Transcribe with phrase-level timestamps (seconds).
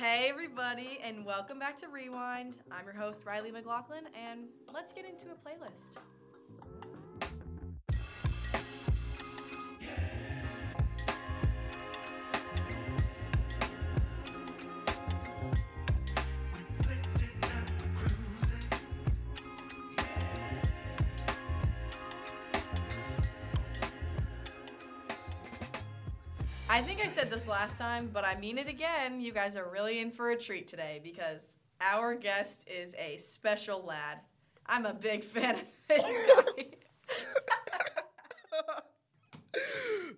[0.00, 2.58] Hey, everybody, and welcome back to Rewind.
[2.72, 5.98] I'm your host, Riley McLaughlin, and let's get into a playlist.
[27.14, 29.20] Said this last time, but I mean it again.
[29.20, 33.82] You guys are really in for a treat today because our guest is a special
[33.84, 34.18] lad.
[34.66, 36.00] I'm a big fan of this
[36.34, 36.64] guy.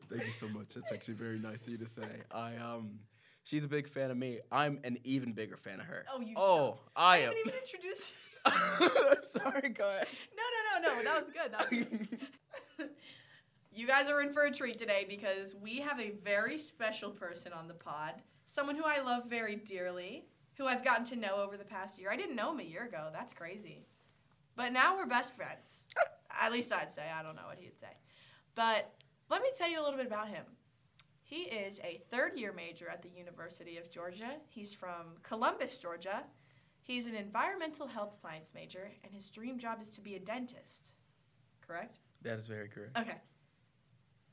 [0.08, 0.68] Thank you so much.
[0.74, 2.06] That's actually very nice of you to say.
[2.30, 2.92] I um,
[3.44, 4.38] she's a big fan of me.
[4.50, 6.04] I'm an even bigger fan of her.
[6.14, 7.22] Oh, you Oh, I I am.
[7.24, 8.12] haven't even introduced
[9.28, 10.06] Sorry, go ahead.
[10.36, 11.02] No, no, no, no.
[11.04, 11.52] That was good.
[11.52, 12.18] That was good.
[13.76, 17.52] you guys are in for a treat today because we have a very special person
[17.52, 18.14] on the pod.
[18.46, 20.24] Someone who I love very dearly,
[20.56, 22.10] who I've gotten to know over the past year.
[22.10, 23.10] I didn't know him a year ago.
[23.12, 23.86] That's crazy.
[24.56, 25.84] But now we're best friends.
[26.40, 27.02] At least I'd say.
[27.14, 27.98] I don't know what he'd say.
[28.54, 28.94] But
[29.28, 30.44] let me tell you a little bit about him.
[31.22, 34.36] He is a third year major at the University of Georgia.
[34.48, 36.22] He's from Columbus, Georgia.
[36.80, 40.92] He's an environmental health science major, and his dream job is to be a dentist.
[41.66, 41.98] Correct?
[42.22, 42.96] That is very correct.
[42.96, 43.16] Okay.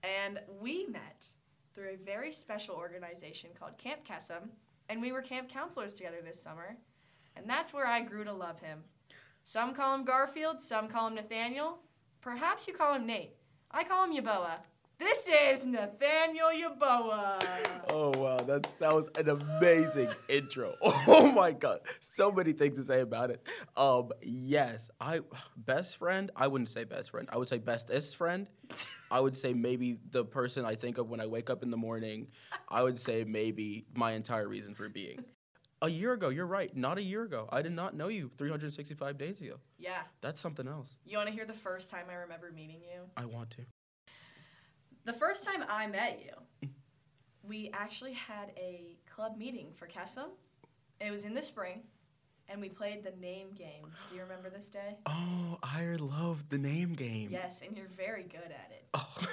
[0.04, 1.26] And we met
[1.74, 4.50] through a very special organization called Camp Kesem,
[4.90, 6.76] and we were camp counselors together this summer.
[7.36, 8.84] And that's where I grew to love him.
[9.44, 11.80] Some call him Garfield, some call him Nathaniel.
[12.22, 13.36] Perhaps you call him Nate.
[13.72, 14.58] I call him Yeboah.
[15.00, 17.44] This is Nathaniel Yeboah.
[17.90, 20.76] Oh wow, that's that was an amazing intro.
[21.08, 23.42] Oh my god, so many things to say about it.
[23.76, 25.22] Um, yes, I
[25.58, 26.32] best friend.
[26.36, 27.28] I wouldn't say best friend.
[27.32, 28.48] I would say bestest friend.
[29.14, 31.78] I would say maybe the person I think of when I wake up in the
[31.78, 32.30] morning.
[32.68, 35.24] I would say maybe my entire reason for being.
[35.84, 36.76] A year ago, you're right.
[36.76, 37.48] Not a year ago.
[37.52, 39.60] I did not know you 365 days ago.
[39.78, 40.02] Yeah.
[40.22, 40.96] That's something else.
[41.06, 43.02] You want to hear the first time I remember meeting you?
[43.16, 43.62] I want to.
[45.06, 46.70] The first time I met you,
[47.44, 50.30] we actually had a club meeting for Kesem.
[51.00, 51.84] It was in the spring,
[52.50, 53.86] and we played the name game.
[54.10, 54.98] Do you remember this day?
[55.06, 57.30] Oh, I love the name game.
[57.32, 58.86] Yes, and you're very good at it.
[58.94, 59.28] Oh.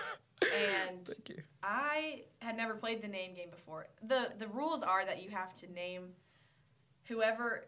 [0.89, 1.43] And- thank you.
[1.63, 3.87] I had never played the name game before.
[4.03, 6.09] the The rules are that you have to name
[7.05, 7.67] whoever.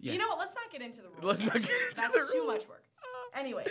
[0.00, 0.12] Yeah.
[0.12, 0.38] You know what?
[0.38, 1.24] Let's not get into the rules.
[1.24, 2.30] Let's not get into That's the rules.
[2.30, 2.82] That's too much work.
[3.34, 3.68] Anyways,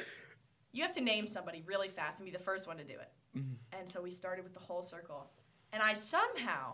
[0.71, 3.11] you have to name somebody really fast and be the first one to do it.
[3.37, 3.55] Mhm.
[3.79, 5.29] And so we started with the whole circle.
[5.71, 6.73] And I somehow,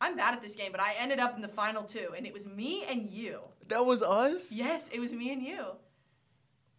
[0.00, 2.32] I'm bad at this game, but I ended up in the final two, and it
[2.32, 3.40] was me and you.
[3.68, 4.52] That was us?
[4.52, 5.58] Yes, it was me and you.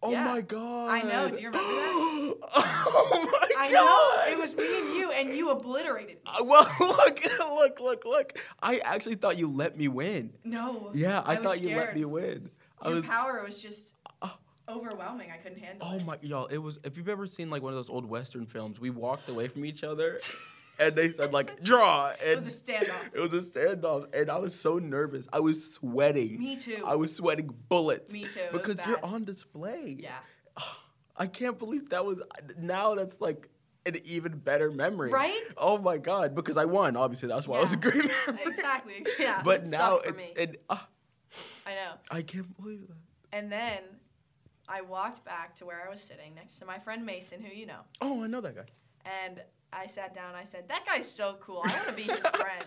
[0.00, 0.24] Oh Yeah.
[0.24, 0.90] my god.
[0.90, 1.28] I know.
[1.28, 2.36] Do you remember that?
[2.54, 4.26] oh my I god.
[4.28, 4.32] know.
[4.32, 6.20] It was me and you, and you obliterated me.
[6.24, 8.38] Uh, Well, look, look, look, look.
[8.62, 10.32] I actually thought you let me win.
[10.44, 10.90] No.
[10.94, 12.50] Yeah, I, I thought you let me win.
[12.80, 14.36] I Your was power was just Oh.
[14.68, 15.30] overwhelming.
[15.32, 16.04] I couldn't handle Oh it.
[16.04, 18.78] my y'all, it was if you've ever seen like one of those old western films,
[18.78, 20.20] we walked away from each other
[20.78, 22.90] and they said like draw It was a standoff.
[23.14, 25.28] it was a standoff and I was so nervous.
[25.32, 26.38] I was sweating.
[26.38, 26.82] Me too.
[26.84, 28.12] I was sweating bullets.
[28.12, 28.40] Me too.
[28.52, 29.96] Because you're on display.
[29.98, 30.18] Yeah.
[31.16, 32.22] I can't believe that was
[32.56, 33.48] now that's like
[33.86, 35.10] an even better memory.
[35.10, 35.42] Right?
[35.56, 36.96] Oh my god, because I won.
[36.96, 38.42] Obviously, that's why I was a great memory.
[38.46, 39.04] Exactly.
[39.18, 39.42] Yeah.
[39.44, 40.78] But it now it's it, uh,
[41.66, 41.92] I know.
[42.10, 42.96] I can't believe that.
[43.32, 43.80] And then
[44.68, 47.66] I walked back to where I was sitting next to my friend Mason, who you
[47.66, 47.80] know.
[48.00, 48.66] Oh, I know that guy.
[49.04, 49.42] And
[49.72, 50.34] I sat down.
[50.34, 51.62] I said, "That guy's so cool.
[51.64, 52.64] I want to be his friend.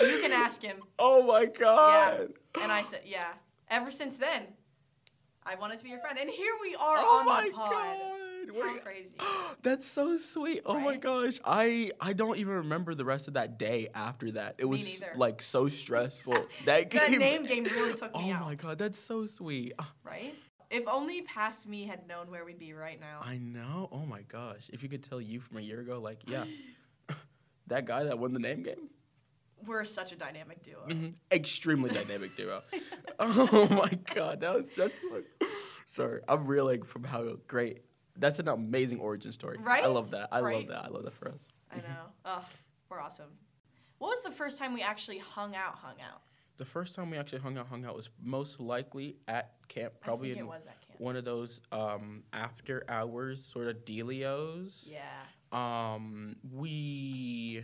[0.00, 2.28] You can ask him." Oh my god.
[2.56, 2.62] Yeah.
[2.62, 3.32] And I said, "Yeah."
[3.68, 4.42] Ever since then,
[5.44, 7.70] I wanted to be your friend, and here we are Oh on my the pod.
[7.70, 7.96] god.
[8.62, 9.16] How you- crazy!
[9.62, 10.62] That's so sweet.
[10.64, 11.40] Oh my gosh.
[11.44, 14.54] I I don't even remember the rest of that day after that.
[14.58, 16.46] It was like so stressful.
[16.64, 17.18] that That game.
[17.18, 19.72] name game really took Oh me out, Oh my god, that's so sweet.
[19.80, 20.32] Ah, right?
[20.70, 23.20] If only past me had known where we'd be right now.
[23.22, 23.88] I know.
[23.92, 24.68] Oh my gosh.
[24.72, 26.44] If you could tell you from a year ago, like, yeah.
[27.68, 28.88] that guy that won the name game?
[29.64, 30.80] We're such a dynamic duo.
[30.88, 32.62] hmm Extremely dynamic duo.
[33.18, 35.24] oh my god, that was that's like
[35.94, 36.20] sorry.
[36.28, 37.82] I'm reeling from how great
[38.18, 39.58] that's an amazing origin story.
[39.58, 39.82] Right.
[39.82, 40.28] I love that.
[40.32, 40.56] I Right?
[40.56, 40.84] love that.
[40.84, 41.48] I love that for us.
[41.72, 41.82] I know.
[42.24, 42.44] Oh,
[42.90, 43.30] we're awesome.
[43.98, 45.76] What was the first time we actually hung out?
[45.76, 46.20] Hung out.
[46.56, 50.32] The first time we actually hung out, hung out was most likely at camp, probably
[50.32, 50.98] in it was at camp.
[51.00, 54.90] one of those um, after hours sort of dealios.
[54.90, 55.02] Yeah.
[55.52, 57.62] Um, we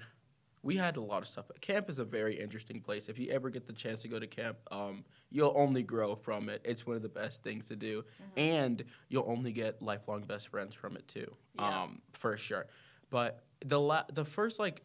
[0.62, 1.46] we had a lot of stuff.
[1.60, 3.08] Camp is a very interesting place.
[3.08, 6.48] If you ever get the chance to go to camp, um, you'll only grow from
[6.48, 6.60] it.
[6.64, 8.38] It's one of the best things to do, Mm-hmm.
[8.38, 11.34] and you'll only get lifelong best friends from it too.
[11.56, 11.82] Yeah.
[11.82, 12.66] Um, for sure.
[13.10, 14.82] But the la- the first like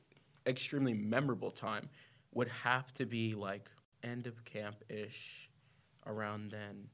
[0.47, 1.89] extremely memorable time
[2.33, 3.69] would have to be like
[4.03, 5.49] end of camp ish,
[6.05, 6.87] around then,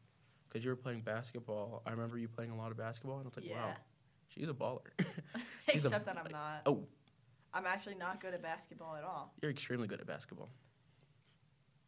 [0.47, 1.81] because you were playing basketball.
[1.85, 3.73] I remember you playing a lot of basketball, and I was like, wow,
[4.29, 4.79] she's a baller.
[5.71, 6.61] She's a Except that I'm not.
[6.65, 6.83] oh,
[7.53, 9.33] I'm actually not good at basketball at all.
[9.41, 10.49] you're extremely good at basketball.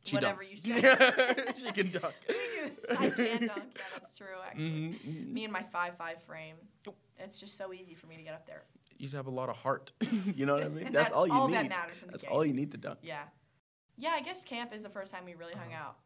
[0.06, 0.66] She Whatever dunks.
[0.66, 1.54] you say.
[1.58, 2.14] she can dunk.
[2.98, 3.64] I can dunk.
[3.76, 4.28] Yeah, that's true.
[4.46, 4.64] Actually.
[4.64, 5.32] Mhm, mhm.
[5.34, 6.56] Me and my five five frame.
[7.18, 8.64] It's just so easy for me to get up there.
[9.00, 9.92] You just have a lot of heart.
[10.36, 10.86] you know what I mean?
[10.88, 11.56] And That's, all you all need.
[11.58, 13.00] that matters in the That's all you need to dunk.
[13.02, 13.24] Yeah.
[13.98, 15.90] Yeah, I guess camp is the first time we really hung Uh-huh.
[15.90, 15.98] out.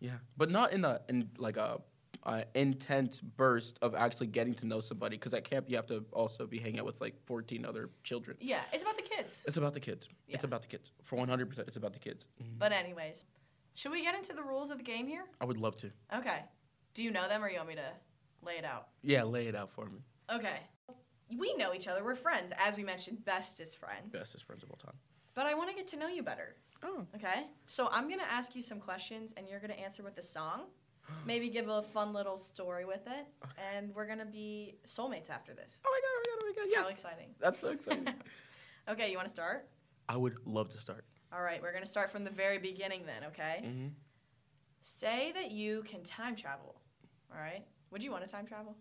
[0.00, 1.80] Yeah, but not in a in like a,
[2.24, 5.16] a intense burst of actually getting to know somebody.
[5.16, 8.36] Because at camp you have to also be hanging out with like 14 other children.
[8.40, 9.42] Yeah, it's about the kids.
[9.46, 10.08] It's about the kids.
[10.28, 10.92] It's about the kids.
[11.02, 12.28] For 100, percent it's about the kids.
[12.40, 12.58] Mhm.
[12.58, 13.26] But anyways,
[13.74, 15.24] should we get into the rules of the game here?
[15.40, 15.90] I would love to.
[16.14, 16.44] Okay.
[16.94, 17.92] Do you know them or you want me to
[18.42, 18.88] lay it out?
[19.02, 20.00] Yeah, lay it out for me.
[20.32, 20.60] Okay.
[21.36, 22.02] We know each other.
[22.04, 22.52] We're friends.
[22.56, 24.12] As we mentioned, bestest friends.
[24.12, 24.96] Bestest friends of all time.
[25.34, 26.56] But I want to get to know you better.
[26.82, 27.06] Oh.
[27.16, 27.46] Okay?
[27.66, 30.62] So I'm to ask you some questions and you're to answer with a song.
[31.26, 33.26] Maybe give a fun little story with it.
[33.44, 33.62] Okay.
[33.76, 35.80] And we're to be soulmates after this.
[35.86, 36.12] Oh my god!
[36.14, 36.38] Oh my god!
[36.42, 36.70] Oh my god!
[36.70, 36.82] Yes.
[36.84, 37.34] How exciting.
[37.40, 38.08] That's so exciting.
[38.88, 39.68] okay, you want to start?
[40.08, 41.04] I would love to start.
[41.32, 43.62] All right, we're to start from the very beginning then, okay?
[43.64, 43.88] Mm-hmm.
[44.82, 46.80] Say that you can time travel.
[47.30, 47.64] All right?
[47.90, 48.74] Would you want to time travel?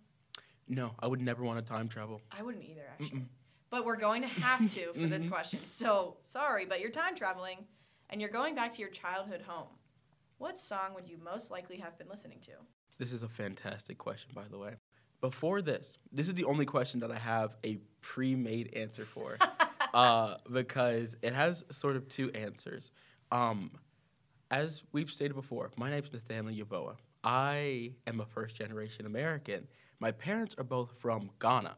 [0.70, 2.22] No, I would never want to time travel.
[2.32, 3.20] I wouldn't either, actually.
[3.20, 3.26] Mm-mm.
[3.70, 5.30] But we're going to have to for this Mhm.
[5.32, 5.60] question.
[5.66, 7.66] So, sorry, but you're time traveling
[8.10, 9.68] and you're going back to your childhood home.
[10.38, 12.52] What song would you most likely have been listening to?
[12.98, 14.74] This is a fantastic question, by the way.
[15.20, 19.38] Before this, this is the only question that I have a pre-made answer for,
[19.94, 22.92] uh, because it has sort of two answers.
[23.32, 23.72] Um,
[24.52, 26.96] as we've stated before, my name's Nathaniel Yeboah.
[27.24, 29.68] I am a first-generation American.
[30.00, 31.76] My parents are both from Ghana.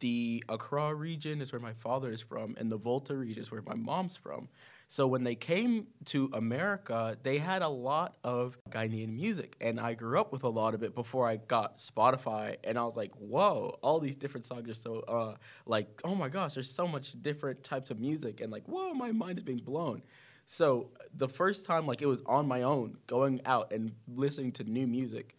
[0.00, 3.62] The Accra region is where my father is from, and the Volta region is where
[3.62, 4.48] my mom's from.
[4.90, 9.94] So when they came to America, they had a lot of Ghanaian music, and I
[9.94, 12.56] grew up with a lot of it before I got Spotify.
[12.64, 13.78] And I was like, "Whoa!
[13.82, 17.62] All these different songs are so uh, like, oh my gosh, there's so much different
[17.62, 20.02] types of music." And like, whoa, my mind is being blown.
[20.46, 24.64] So the first time, like, it was on my own, going out and listening to
[24.64, 25.36] new music.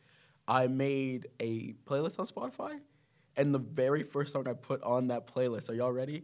[0.47, 2.79] I made a playlist on Spotify,
[3.35, 5.69] and the very first song I put on that playlist.
[5.69, 6.23] Are y'all ready?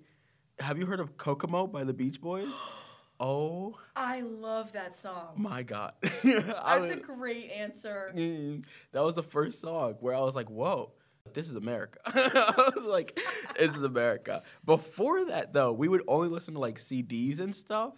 [0.59, 2.47] Have you heard of Kokomo by the Beach Boys?
[3.19, 5.33] Oh I love that song.
[5.37, 5.93] my god.
[6.01, 8.11] That's was- a great answer.
[8.15, 10.91] Mm, that was the first song where I was like, whoa,
[11.33, 11.99] this is America.
[12.05, 13.19] I was like,
[13.57, 14.43] this is America.
[14.65, 17.93] Before that, though, we would only listen to like CDs and stuff.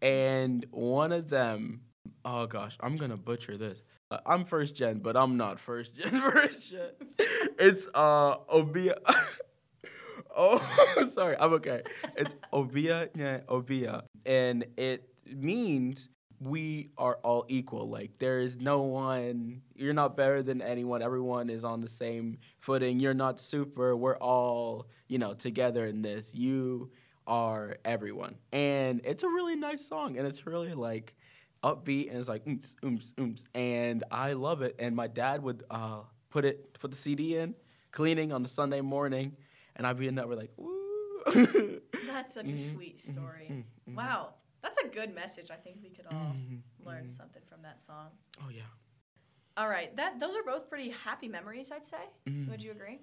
[0.00, 1.82] And one of them,
[2.24, 3.82] oh gosh, I'm going to butcher this.
[4.10, 6.20] Uh, I'm first gen, but I'm not first gen.
[6.32, 6.90] First gen.
[7.58, 8.94] It's uh, Obia.
[10.36, 11.82] Oh, sorry, I'm okay.
[12.16, 14.02] It's Obia, yeah, Obia.
[14.26, 16.08] And it means
[16.40, 17.88] we are all equal.
[17.88, 19.62] Like there is no one.
[19.74, 21.02] You're not better than anyone.
[21.02, 23.00] Everyone is on the same footing.
[23.00, 23.96] You're not super.
[23.96, 26.34] We're all you know together in this.
[26.34, 26.90] You
[27.26, 31.14] are everyone, and it's a really nice song, and it's really like
[31.62, 34.74] upbeat, and it's like ooms ooms ooms, and I love it.
[34.78, 36.00] And my dad would uh,
[36.30, 37.54] put it put the CD in,
[37.92, 39.36] cleaning on the Sunday morning,
[39.76, 40.28] and I'd be in that.
[40.28, 40.70] We're like, woo.
[42.06, 43.46] That's such a Mhm, sweet mhm, story.
[43.50, 43.94] mhm, mhm.
[43.96, 45.50] Wow, that's a good message.
[45.50, 46.36] I think we could all
[46.84, 48.08] learn something from that song.
[48.40, 48.62] Oh yeah.
[49.56, 52.02] All right, that those are both pretty happy memories, I'd say.
[52.48, 53.00] Would you agree?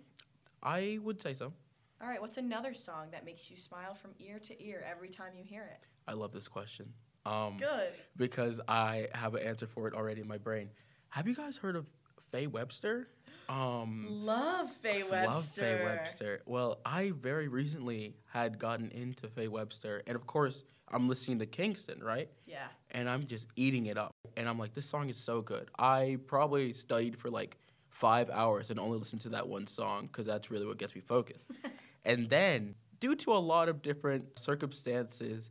[0.61, 1.53] I would say so.
[2.01, 5.33] All right, what's another song that makes you smile from ear to ear every time
[5.37, 5.79] you hear it?
[6.07, 6.91] I love this question.
[7.25, 7.91] Um, Good.
[8.17, 10.69] because I have an answer for it already in my brain.
[11.09, 11.85] Have you guys heard of
[12.31, 13.07] Faye Webster?
[13.49, 15.31] Um, Love Faye Webster.
[15.31, 16.41] Love Faye Webster.
[16.45, 21.45] Well, I very recently had gotten into Faye Webster, and of course, I'm listening to
[21.45, 22.29] Kingston, right?
[22.45, 22.67] Yeah.
[22.91, 24.11] And I'm just eating it up.
[24.37, 25.69] And I'm like, this song is so good.
[25.77, 27.57] I probably studied for like
[27.89, 31.01] five hours and only listened to that one song because that's really what gets me
[31.01, 31.47] focused.
[32.05, 35.49] and then, due to a lot of different circumstances,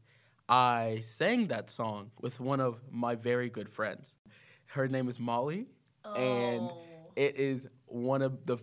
[0.49, 4.15] I sang that song with one of my very good friends.
[4.67, 5.67] Her name is Molly.
[6.17, 6.85] And Oh.
[7.19, 8.59] It is one of the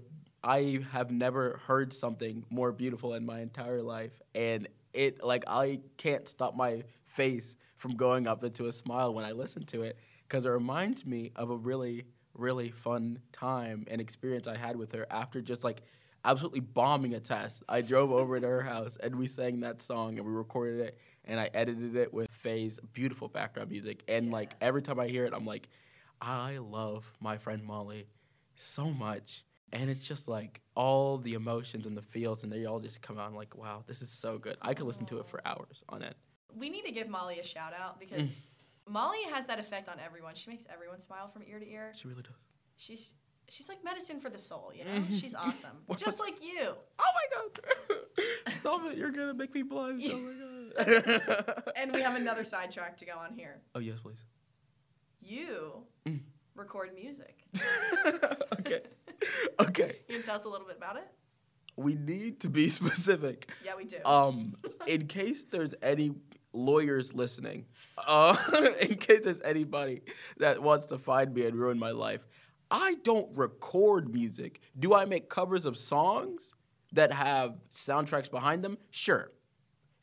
[0.45, 4.21] I have never heard something more beautiful in my entire life.
[4.35, 9.25] And it like I can't stop my face from going up into a smile when
[9.25, 9.97] I listen to it
[10.29, 12.05] cuz it reminds me of a really
[12.35, 15.81] really fun time and experience I had with her after just like
[16.23, 17.63] absolutely bombing a test.
[17.67, 20.99] I drove over to her house and we sang that song and we recorded it
[21.25, 24.03] and I edited it with Faye's beautiful background music.
[24.07, 25.69] And like every time I hear it I'm like
[26.21, 28.07] I love my friend Molly
[28.55, 29.43] so much.
[29.73, 33.17] And it's just like all the emotions and the feels, and they all just come
[33.19, 33.27] out.
[33.27, 34.57] I'm like, wow, this is so good.
[34.61, 36.15] I could listen to it for hours on end.
[36.55, 38.47] we need to give Molly a shout out because
[38.87, 40.35] Molly has that effect on everyone.
[40.35, 41.91] She makes everyone smile from ear to ear.
[41.95, 42.35] She really does.
[42.77, 43.13] She's
[43.49, 44.91] she's like medicine for the soul, you know?
[44.91, 45.19] Mhm.
[45.19, 45.77] She's awesome.
[45.97, 46.69] Just like you.
[46.99, 48.55] Oh my god!
[48.61, 48.97] Stop it!
[48.97, 50.01] You're gonna make me blush.
[50.09, 50.33] Oh my
[50.85, 51.63] god!
[51.75, 53.61] And we have another sidetrack to go on here.
[53.73, 54.19] oh yes, please.
[55.19, 56.19] You Mm.
[56.55, 57.45] Record music.
[58.59, 58.81] okay.
[59.59, 59.99] Okay.
[60.09, 61.07] You can tell us a little bit about it?
[61.77, 63.49] We need to be specific.
[63.63, 63.97] Yeah, we do.
[64.03, 66.11] Um, in case there's any
[66.53, 67.65] lawyers listening,
[68.05, 68.35] uh,
[68.81, 70.01] in case there's anybody
[70.37, 72.27] that wants to find me and ruin my life,
[72.69, 74.59] I don't record music.
[74.77, 76.53] Do I make covers of songs
[76.91, 78.77] that have soundtracks behind them?
[78.91, 79.31] Sure.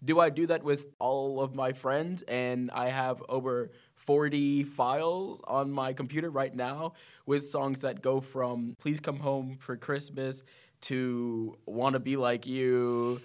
[0.04, 2.22] Do I do that with all of my friends?
[2.22, 3.70] And I have over
[4.06, 6.94] 40 files on my computer right now
[7.26, 10.42] with songs that go from Please Come Home for Christmas
[10.82, 13.20] to Wanna Be Like You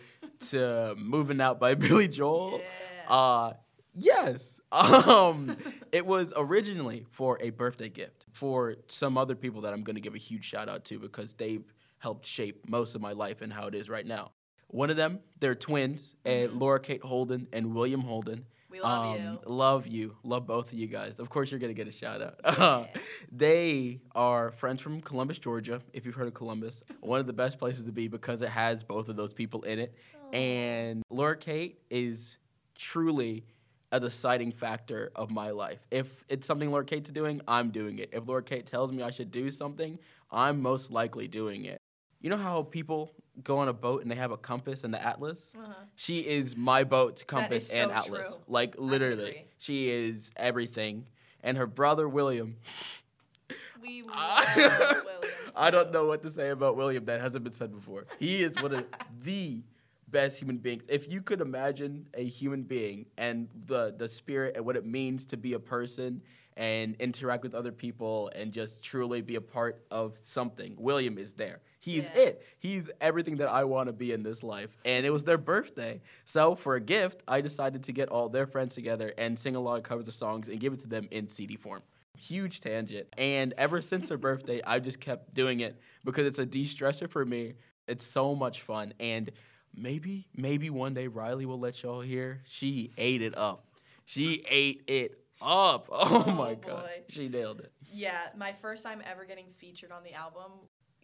[0.51, 2.60] to Moving Out by Billy Joel.
[2.60, 3.13] yeah.
[3.13, 3.53] Uh
[3.93, 4.60] yes.
[4.72, 5.57] Um
[5.91, 10.01] it was originally for a birthday gift for some other people that I'm going to
[10.01, 11.63] give a huge shout out to because they've
[11.98, 14.31] helped shape most of my life and how it is right now.
[14.67, 16.60] One of them, they're twins, uh, Mhm.
[16.60, 18.46] Laura Kate Holden and William Holden.
[18.69, 19.39] We love Um, you.
[19.45, 20.15] Love you.
[20.24, 21.19] Love both of you guys.
[21.19, 22.36] Of course, you're going to get a shout out.
[22.45, 22.86] Yeah.
[23.31, 26.83] they are friends from Columbus, Georgia, if you've heard of Columbus.
[27.00, 29.79] One of the best places to be because it has both of those people in
[29.79, 29.95] it.
[30.15, 30.36] Aw.
[30.36, 32.38] And Laura Kate is
[32.75, 33.45] truly
[33.91, 35.79] a deciding factor of my life.
[35.91, 38.09] If it's something Laura Kate's doing, I'm doing it.
[38.12, 39.97] If Laura Kate tells me I should do something,
[40.29, 41.77] I'm most likely doing it.
[42.19, 43.13] You know how people
[43.44, 45.53] go on a boat and they have a compass and the atlas?
[45.58, 45.74] Uh-huh.
[45.96, 48.27] She is my boat, compass, and atlas.
[48.27, 48.36] true.
[48.48, 51.06] Like literally, she is everything.
[51.44, 52.58] And her brother William,
[53.82, 55.32] We love William.
[55.56, 58.06] I don't know what to say about William that hasn't been said before.
[58.20, 58.86] He is one of
[59.24, 59.62] the
[60.10, 60.84] best human beings.
[60.88, 65.26] If you could imagine a human being and the the spirit and what it means
[65.28, 66.22] to be a person
[66.56, 71.34] and interact with other people and just truly be a part of something, William is
[71.34, 71.60] there.
[71.80, 72.18] He's Yeah.
[72.22, 72.46] it.
[72.60, 74.76] He's everything that I want to be in this life.
[74.84, 76.02] And it was their birthday.
[76.26, 79.84] So for a gift, I decided to get all their friends together and sing along,
[79.84, 81.84] cover the songs, and give it to them in CD form
[82.18, 83.08] huge tangent.
[83.16, 87.24] And ever since her birthday, I just kept doing it because it's a de-stressor for
[87.24, 87.54] me.
[87.88, 88.94] It's so much fun.
[89.00, 89.32] And
[89.77, 92.41] maybe, maybe one day Riley will let y'all hear.
[92.46, 93.65] She ate it up.
[94.05, 95.17] She ate it up.
[95.39, 96.89] Oh, Oh, my gosh.
[97.10, 97.72] She nailed it.
[97.93, 100.51] Yeah, my first time ever getting featured on the album,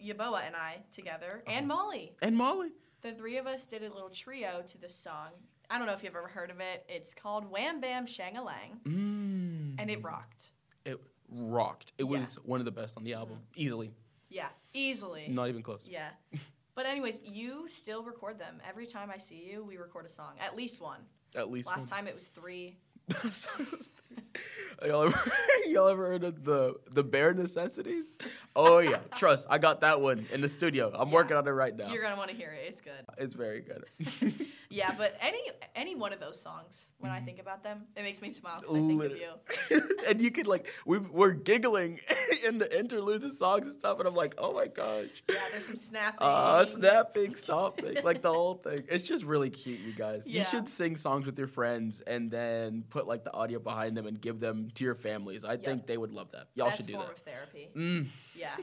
[0.03, 1.55] Yeboah and I together, Uh-huh.
[1.57, 2.13] and Molly.
[2.21, 2.69] And Molly.
[3.03, 5.29] The three of us did a little trio to this song.
[5.69, 6.83] I don't know if you've ever heard of it.
[6.89, 9.75] It's called Wham Bam Shang-a-Lang, Mm.
[9.79, 10.51] and it rocked.
[10.83, 10.99] It
[11.29, 11.93] rocked.
[11.99, 12.09] It Yeah.
[12.09, 13.39] was one of the best on the album.
[13.55, 13.91] Easily.
[14.29, 15.27] Yeah, easily.
[15.29, 15.85] Not even close.
[15.87, 16.09] Yeah.
[16.75, 18.59] But anyways, you still record them.
[18.67, 20.33] Every time I see you, we record a song.
[20.39, 21.01] At least one.
[21.35, 21.87] At least Last one.
[21.87, 22.77] time it was three.
[24.85, 25.31] y'all ever
[25.67, 28.17] y'all ever heard of the the bare necessities?
[28.55, 29.47] Oh yeah, trust.
[29.49, 30.91] I got that one in the studio.
[30.93, 31.13] I'm Yeah.
[31.13, 31.91] working on it right now.
[31.91, 32.65] You're gonna want to hear it.
[32.67, 33.05] It's good.
[33.17, 33.85] It's very good.
[34.73, 35.37] Yeah, but any
[35.75, 38.73] any one of those songs, when I think about them, it makes me smile I
[38.73, 39.81] think of you.
[40.07, 41.99] and you could like we we're giggling
[42.43, 45.21] in the interludes of songs and stuff, and I'm like, oh my gosh.
[45.29, 46.17] Yeah, there's some snapping.
[46.21, 48.83] Uh, snapping, stopping, like the whole thing.
[48.89, 50.27] It's just really cute, you guys.
[50.27, 50.39] Yeah.
[50.39, 54.05] You should sing songs with your friends and then put like the audio behind them
[54.05, 55.43] and give them to your families.
[55.43, 56.47] I think they would love that.
[56.53, 57.17] Y'all Best should do form that.
[57.17, 57.69] of therapy.
[57.75, 58.05] Mm.
[58.35, 58.55] Yeah,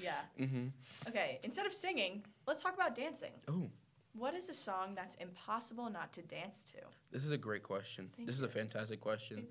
[0.00, 0.14] yeah.
[0.40, 0.66] Mm-hmm.
[1.10, 3.32] Okay, instead of singing, let's talk about dancing.
[3.46, 3.68] Oh,
[4.16, 6.78] What is a song that's impossible not to dance to?
[7.12, 8.08] this is a great question.
[8.16, 8.46] Thank this you.
[8.46, 9.46] is a fantastic question.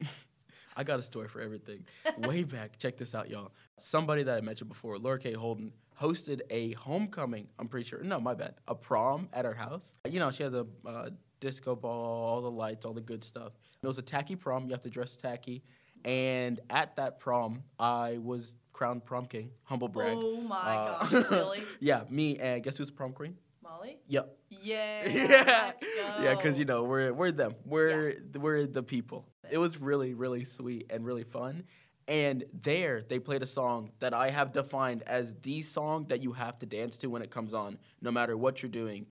[0.76, 1.84] I got a story for everything.
[2.18, 3.52] Way back, check this out, y'all.
[3.78, 5.32] Somebody that I mentioned before, Laura K.
[5.34, 7.48] Holden, hosted a homecoming.
[7.58, 8.02] I'm pretty sure.
[8.02, 8.54] No, my bad.
[8.68, 9.94] A prom at her house.
[10.08, 11.10] You know, she has a uh,
[11.42, 13.52] disco ball, all the lights, all the good stuff.
[13.82, 14.64] It was a tacky prom.
[14.66, 15.62] You have to dress tacky.
[16.04, 19.50] And at that prom, I was crowned prom king.
[19.64, 20.16] Humble brag.
[20.20, 21.62] Oh my Uh, gosh, really?
[21.80, 23.36] yeah, me and guess who's prom queen?
[23.62, 23.98] Molly?
[24.08, 24.36] Yep.
[24.62, 25.08] Yeah.
[25.08, 26.22] Yeah.
[26.22, 27.54] Yeah, because you know we're we're them.
[27.64, 29.26] We're we're the people.
[29.50, 31.64] It was really really sweet and really fun.
[32.08, 36.32] And there they played a song that I have defined as the song that you
[36.32, 39.06] have to dance to when it comes on, no matter what you're doing.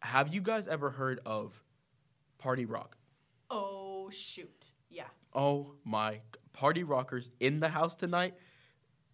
[0.00, 1.60] Have you guys ever heard of
[2.38, 2.96] Party Rock?
[3.50, 4.66] Oh shoot.
[4.90, 5.04] Yeah.
[5.34, 6.20] Oh my!
[6.52, 8.34] Party rockers in the house tonight.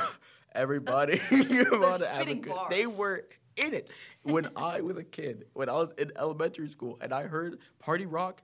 [0.55, 3.25] Everybody, about to have a spitting good- They were
[3.57, 3.89] in it
[4.23, 5.45] when I was a kid.
[5.53, 8.41] When I was in elementary school, and I heard Party Rock.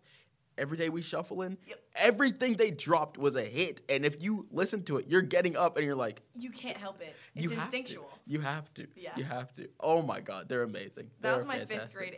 [0.59, 1.57] Every day we shuffle in,
[1.95, 3.81] everything they dropped was a hit.
[3.89, 7.01] And if you listen to it, you're getting up and you're like, You can't help
[7.01, 7.15] it.
[7.33, 8.09] It's you instinctual.
[8.27, 8.85] You have to.
[8.95, 9.11] Yeah.
[9.15, 9.69] You have to.
[9.79, 11.09] Oh my God, they're amazing.
[11.21, 11.97] That was They're my fifth fantastic.
[11.97, 12.15] grade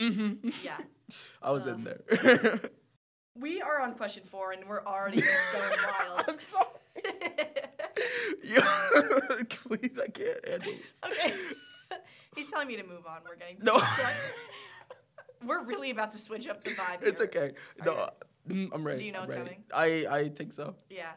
[0.00, 0.38] anthem.
[0.42, 0.54] Mhm.
[0.64, 0.78] Yeah.
[1.42, 1.74] I was Uh.
[1.74, 2.60] in there.
[3.36, 5.76] We are on question four, and we're already just going
[6.16, 6.24] wild.
[6.28, 7.44] I'm sorry.
[8.44, 11.10] Yeah, please, I can't handle this.
[11.10, 11.34] okay.
[12.36, 13.22] He's telling me to move on.
[13.28, 13.80] We're getting No.
[15.46, 17.00] We're really about to switch up the vibe.
[17.00, 17.08] Here.
[17.08, 17.52] It's okay.
[17.80, 18.10] Are No,
[18.48, 18.98] mm, I'm ready.
[18.98, 19.58] Do you know I'm what's ready.
[19.72, 19.84] I
[20.18, 20.74] I think so.
[20.90, 21.12] Yeah.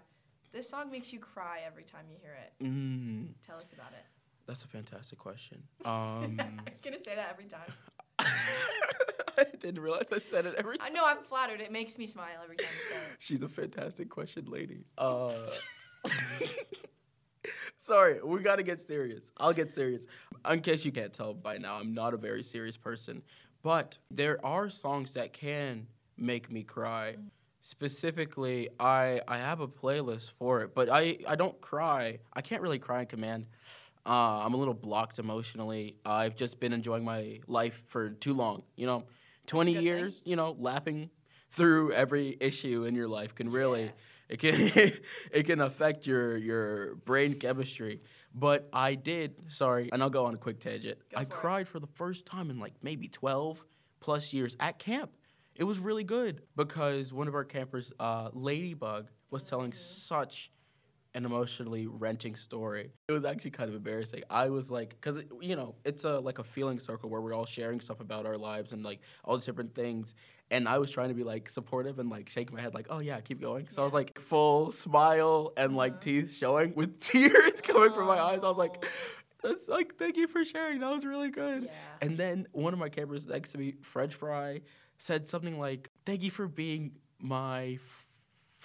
[0.53, 2.63] This song makes you cry every time you hear it.
[2.63, 4.05] Mm, Tell us about it.
[4.47, 5.61] that's a fantastic question.
[5.85, 5.91] Um,
[6.39, 7.71] I'm gonna say that every time.
[8.19, 10.87] I didn't realize I said it every time.
[10.87, 11.61] I know I'm flattered.
[11.61, 13.15] It makes me smile every time you say it.
[13.19, 14.85] She's a fantastic question lady.
[14.97, 15.31] Uh,
[17.77, 19.31] sorry, we gotta get serious.
[19.37, 20.07] I'll get serious.
[20.49, 23.21] In case you can't tell by now, I'm not a very serious person,
[23.67, 27.17] but there are songs that can make me cry.
[27.59, 32.19] Specifically, I I have a playlist for it, but I I don't cry.
[32.31, 33.45] I can't really cry in command.
[34.05, 35.97] Uh, I'm a little blocked emotionally.
[36.05, 38.63] I've just been enjoying my life for too long.
[38.77, 39.03] You know,
[39.47, 39.85] 20 good thing.
[39.85, 40.21] years.
[40.23, 41.09] You know, laughing
[41.51, 43.91] through every issue in your life can really Yeah.
[44.29, 44.55] it can
[45.33, 47.99] it can affect your your brain chemistry.
[48.39, 50.99] But I did, sorry, and I'll go on a quick tangent.
[51.15, 51.29] I for it.
[51.29, 53.63] cried for the first time in like maybe 12
[53.99, 55.11] plus years at camp.
[55.55, 59.77] It was really good because one of our campers, uh, Ladybug, was telling Mm-hmm.
[59.77, 60.51] such
[61.15, 62.91] an emotionally wrenching story.
[63.07, 64.21] It was actually kind of embarrassing.
[64.29, 67.45] I was like, because you know, it's a like a feeling circle where we're all
[67.45, 70.13] sharing stuff about our lives and like all these different things.
[70.49, 72.99] And I was trying to be like supportive and like shake my head, like, oh
[72.99, 73.67] yeah, keep going.
[73.67, 76.01] So I was like full smile and like Uh-huh.
[76.01, 78.43] teeth showing with tears coming from my eyes.
[78.43, 78.85] I was like,
[79.43, 79.49] Oh.
[79.49, 80.79] that's like, thank you for sharing.
[80.79, 81.63] That was really good.
[81.65, 81.69] Yeah.
[82.01, 84.61] And then one of my campers next to me, French Fry,
[84.99, 87.77] said something like, "Thank you for being my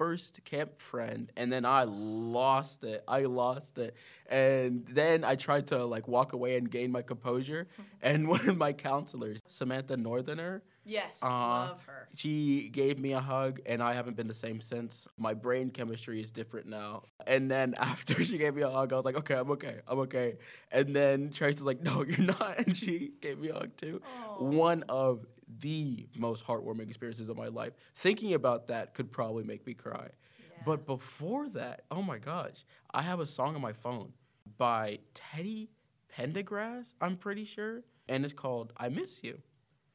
[0.02, 3.04] first camp friend." And then I lost it.
[3.06, 3.94] I lost it.
[4.28, 7.68] And then I tried to like walk away and gain my composure.
[8.02, 11.18] and one of my counselors, Samantha Northerner, Yes.
[11.22, 12.08] Uh, love her.
[12.14, 15.06] she gave me a hug, and I haven't been the same since.
[15.16, 17.04] My brain chemistry is different now.
[17.26, 20.00] And then after she gave me a hug, I was like, okay, I'm okay, I'm
[20.00, 20.38] okay.
[20.72, 22.58] And then Trace was like, no, you're not.
[22.58, 24.02] And she gave me a hug too.
[24.04, 24.42] Aw.
[24.42, 25.24] One of
[25.60, 27.72] the most heartwarming experiences of my life.
[27.94, 30.08] Thinking about that could probably make me cry.
[30.38, 30.44] Yeah.
[30.64, 34.12] But before that, oh my gosh, I have a song on my phone
[34.58, 35.70] by Teddy
[36.16, 37.82] Pendergrass, I'm pretty sure.
[38.08, 39.38] And it's called I Miss You.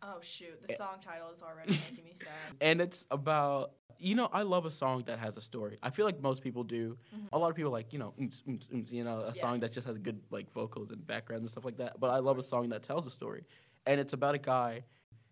[0.03, 2.27] oh shoot, the song title is already making me sad.
[2.61, 5.75] and it's about you know I love a song that has a story.
[5.83, 6.97] I feel like most people do.
[7.15, 7.27] Mhm.
[7.33, 9.31] A lot of people like you know oomph, oomph, oomph, you know a Yeah.
[9.33, 11.99] song that just has good like vocals and backgrounds and stuff like that.
[11.99, 13.43] But I love a song that tells a story,
[13.85, 14.83] and it's about a guy.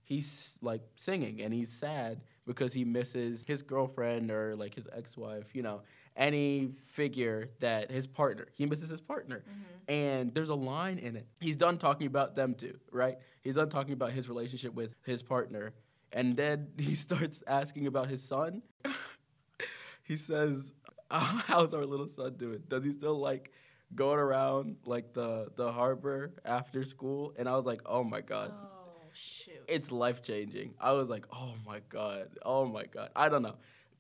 [0.06, 5.46] He's like singing and he's sad because he misses his girlfriend or like his ex-wife,
[5.56, 5.82] you know,
[6.16, 8.46] any figure that his partner.
[8.54, 9.44] He misses his partner.
[9.50, 9.92] Mhm.
[9.92, 11.28] And there's a line in it.
[11.42, 13.18] He's done talking about them too, right?
[13.44, 15.74] He's done talking about his relationship with his partner.
[16.14, 18.62] And then he starts asking about his son.
[20.04, 20.74] he says,
[21.10, 22.62] "Uh, How's our little son doing?
[22.68, 23.52] Does he still like
[23.96, 27.34] going around like the, the harbor after school?
[27.38, 28.52] And I was like, Oh my God.
[28.54, 28.70] Oh
[29.16, 29.64] shoot.
[29.68, 30.74] It's life changing.
[30.80, 32.30] I was like, Oh my God.
[32.44, 33.10] Oh my God.
[33.16, 33.56] I don't know.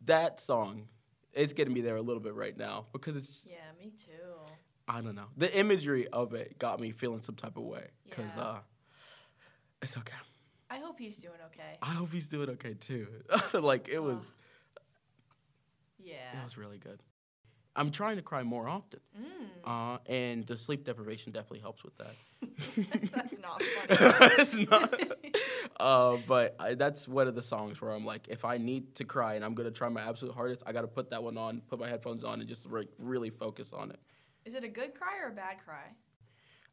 [0.06, 0.88] That song,
[1.34, 4.52] it's getting me there a little bit right now because it's yeah, me too.
[4.88, 5.26] I don't know.
[5.38, 7.88] The imagery of it got me feeling some type of way.
[8.12, 8.44] Cause Yeah.
[8.44, 8.58] uh,
[9.82, 10.16] it's okay.
[10.70, 11.78] I hope he's doing okay.
[11.82, 13.08] I hope he's doing okay too.
[13.54, 14.22] like it was.
[15.98, 16.40] Yeah.
[16.40, 17.00] it was really good.
[17.76, 19.96] I'm trying to cry more often, Mm.
[19.96, 22.16] uh, and the sleep deprivation definitely helps with that.
[23.12, 24.34] That's not funny.
[24.40, 25.02] it's not.
[25.80, 29.04] Uh, but I, that's one of the songs where I'm like, if I need to
[29.04, 31.80] cry and I'm gonna try my absolute hardest, I gotta put that one on, put
[31.80, 34.00] my headphones on, and just like really focus on it.
[34.46, 35.86] Is it a good cry or a bad cry?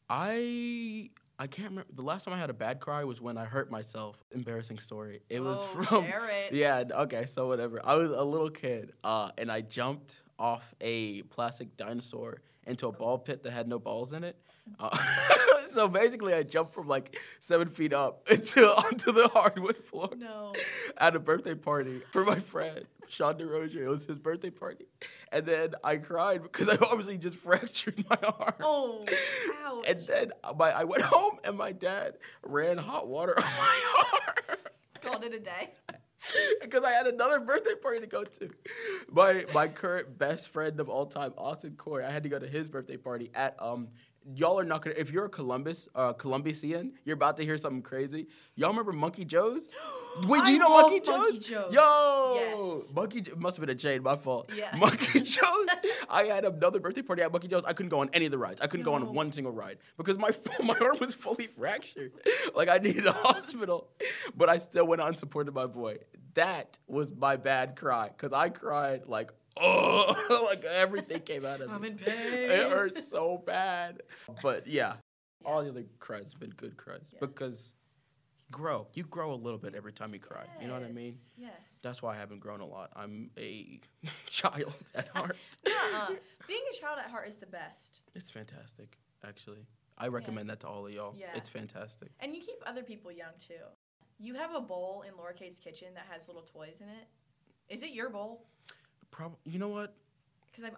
[0.08, 1.90] I I can't remember.
[1.94, 4.22] The last time I had a bad cry was when I hurt myself.
[4.32, 5.22] Embarrassing story.
[5.28, 6.52] It was oh, from share it.
[6.52, 6.84] yeah.
[6.92, 7.80] Okay, so whatever.
[7.84, 12.92] I was a little kid, uh, and I jumped off a plastic dinosaur into a
[12.92, 14.36] ball pit that had no balls in it.
[14.78, 14.96] Uh,
[15.72, 20.52] so basically, I jumped from like seven feet up into onto the hardwood floor No.
[20.98, 23.82] at a birthday party for my friend Sean DeRozier.
[23.82, 24.86] It was his birthday party,
[25.32, 28.54] and then I cried because I obviously just fractured my arm.
[28.60, 29.04] Oh,
[29.64, 29.84] ouch.
[29.88, 32.14] And then my, I went home and my dad
[32.44, 33.82] ran hot water on my
[34.14, 34.58] arm
[35.02, 35.70] Called it a day.
[36.60, 38.50] because I had another birthday party to go to.
[39.10, 42.46] My my current best friend of all time, Austin Corey, I had to go to
[42.46, 43.88] his birthday party at um
[44.34, 44.94] y'all are not gonna.
[44.98, 48.26] If you're a Columbus, uh, Columbusian, you're about to hear something crazy.
[48.54, 49.70] Y'all remember Monkey Joe's?
[50.26, 51.18] Wait, do you know Monkey Joe's?
[51.18, 51.72] Monkey Joe's.
[51.72, 52.34] Yo,
[52.74, 52.92] Yes.
[52.94, 54.02] Monkey Jo- must have been a chain.
[54.02, 54.50] My fault.
[54.54, 54.74] Yeah.
[54.78, 55.68] Monkey Joe's.
[56.10, 57.64] I had another birthday party at Monkey Joe's.
[57.64, 58.60] I couldn't go on any of the rides.
[58.60, 60.30] I couldn't go on one single ride because my
[60.62, 62.12] my arm was fully fractured.
[62.54, 63.88] Like I needed a hospital,
[64.36, 65.98] but I still went on and supported my boy.
[66.34, 71.68] That was my bad cry because I cried like oh, like everything came out of
[71.68, 71.74] me.
[71.74, 72.14] I'm in pain.
[72.50, 74.02] It hurt so bad.
[74.42, 74.94] But yeah,
[75.44, 77.18] all the other cries have been good cries Yeah.
[77.20, 77.74] because
[78.48, 78.86] you grow.
[78.94, 80.44] You grow a little bit every time you cry.
[80.60, 81.14] You know what I mean?
[81.38, 81.50] Yes.
[81.82, 82.90] That's why I haven't grown a lot.
[82.94, 83.80] I'm a
[84.26, 85.36] child at heart.
[85.66, 86.14] Nuh-uh.
[86.46, 88.00] Being a child at heart is the best.
[88.14, 89.66] It's fantastic, actually.
[89.98, 91.14] I recommend that to all of y'all.
[91.16, 91.26] Yeah.
[91.34, 92.08] It's fantastic.
[92.20, 93.54] And you keep other people young too.
[94.18, 97.08] You have a bowl in Laura Kate's kitchen that has little toys in it.
[97.68, 98.46] Is it your bowl?
[99.12, 99.94] Prob- you know what?
[100.50, 100.76] Because I'm.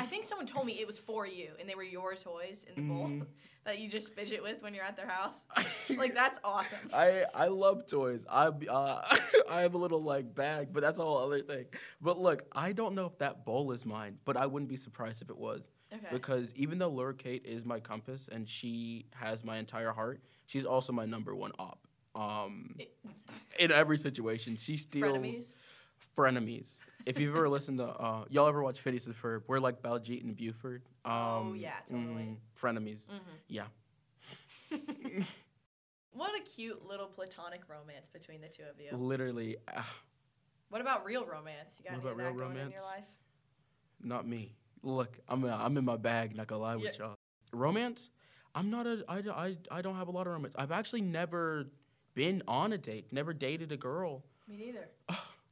[0.00, 2.74] I think someone told me it was for you, and they were your toys in
[2.88, 3.26] the bowl Mm.
[3.64, 5.34] that you just fidget with when you're at their house.
[5.98, 6.78] Like that's awesome.
[6.94, 8.24] I I love toys.
[8.30, 9.02] I uh,
[9.50, 11.66] I have a little like bag, but that's a whole other thing.
[12.00, 15.20] But look, I don't know if that bowl is mine, but I wouldn't be surprised
[15.20, 15.68] if it was.
[15.94, 16.06] Okay.
[16.10, 20.64] because even though Laura Kate is my compass and she has my entire heart, she's
[20.64, 21.86] also my number one op.
[22.14, 22.76] Um,
[23.58, 25.44] in every situation, she steals Frenemies.
[26.16, 26.78] frenemies.
[27.06, 30.22] If you've ever listened to uh, y'all ever watch Phineas and Ferb, we're like Baljeet
[30.24, 30.82] and Buford.
[31.04, 32.04] Um, Oh, yeah, totally.
[32.04, 33.08] mm, frenemies.
[33.08, 33.20] Mhm.
[33.48, 33.64] Yeah.
[36.14, 38.94] What a cute little platonic romance between the two of you.
[38.94, 39.88] Literally, ah,
[40.68, 41.76] What about real romance?
[41.78, 42.82] You got What about that real going in your romance?
[42.84, 43.04] life?
[44.04, 44.54] not me.
[44.82, 46.36] Look, I'm uh, I'm in my bag.
[46.36, 47.14] Not gonna lie with y'all.
[47.52, 48.10] Romance?
[48.54, 49.04] I'm not a.
[49.08, 50.54] I, I, I don't have a lot of romance.
[50.58, 51.70] I've actually never
[52.14, 53.06] been on a date.
[53.12, 54.22] Never dated a girl.
[54.48, 54.88] Me neither.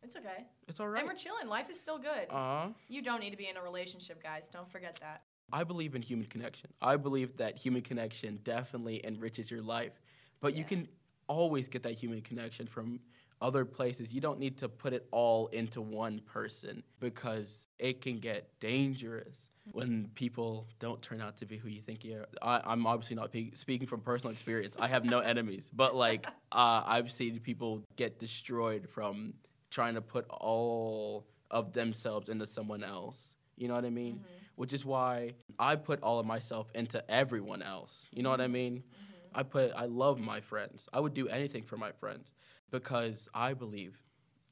[0.03, 0.47] It's okay.
[0.69, 1.01] It's all right.
[1.01, 1.49] And we're chilling.
[1.49, 2.27] Life is still good.
[2.31, 4.49] Uh, you don't need to be in a relationship, guys.
[4.49, 5.23] Don't forget that.
[5.53, 6.71] I believe in human connection.
[6.81, 10.01] I believe that human connection definitely enriches your life,
[10.41, 10.89] but you can
[11.27, 13.01] always get that human connection from
[13.41, 14.13] other places.
[14.13, 19.49] You don't need to put it all into one person because it can get dangerous
[19.73, 22.27] when people don't turn out to be who you think you are.
[22.43, 24.77] I, I'm obviously not pe- speaking from personal experience.
[24.79, 29.35] I have no enemies, but like uh, I've seen people get destroyed from
[29.71, 33.37] trying to put all of themselves into someone else.
[33.57, 34.15] You know what I mean?
[34.15, 34.35] Mm-hmm.
[34.57, 38.09] Which is why I put all of myself into everyone else.
[38.13, 38.53] You know what I mm-hmm.
[38.53, 38.77] mean?
[38.77, 39.39] Mm-hmm.
[39.39, 40.87] I put I love my friends.
[40.93, 42.33] I would do anything for my friends
[42.71, 44.03] because I believe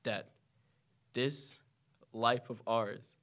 [0.04, 0.30] that
[1.12, 1.58] this
[2.12, 3.16] life of ours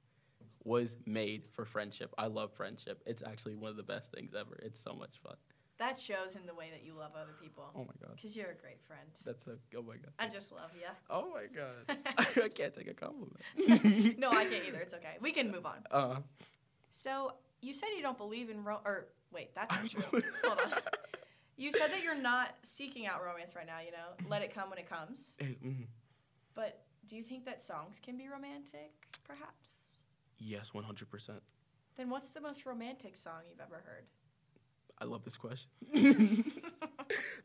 [0.64, 2.12] was made for friendship.
[2.18, 3.02] I love friendship.
[3.06, 4.58] It's actually one of the best things ever.
[4.62, 5.36] It's so much fun.
[5.78, 7.64] That shows in the way that you love other people.
[7.74, 8.16] Oh my god.
[8.16, 9.08] Because you're a great friend.
[9.24, 10.12] That's a oh my god.
[10.18, 10.86] I just love you.
[11.10, 11.98] Oh my god.
[12.44, 13.40] I can't take a compliment.
[14.18, 14.78] no, I can't either.
[14.78, 15.16] It's okay.
[15.20, 15.78] We can move on.
[15.90, 16.16] Uh,
[16.92, 20.22] So you said you don't believe in ro- or wait, that's not true.
[20.44, 20.72] Hold on.
[21.58, 23.80] You said that you're not seeking out romance right now.
[23.84, 25.32] You know, let it come when it comes.
[25.40, 25.86] eh, mhm.
[26.54, 28.92] But do you think that songs can be romantic?
[29.26, 29.68] Perhaps.
[30.38, 31.42] yes, one hundred percent.
[31.96, 34.04] Then what's the most romantic song you've ever heard?
[34.98, 35.70] I love this question.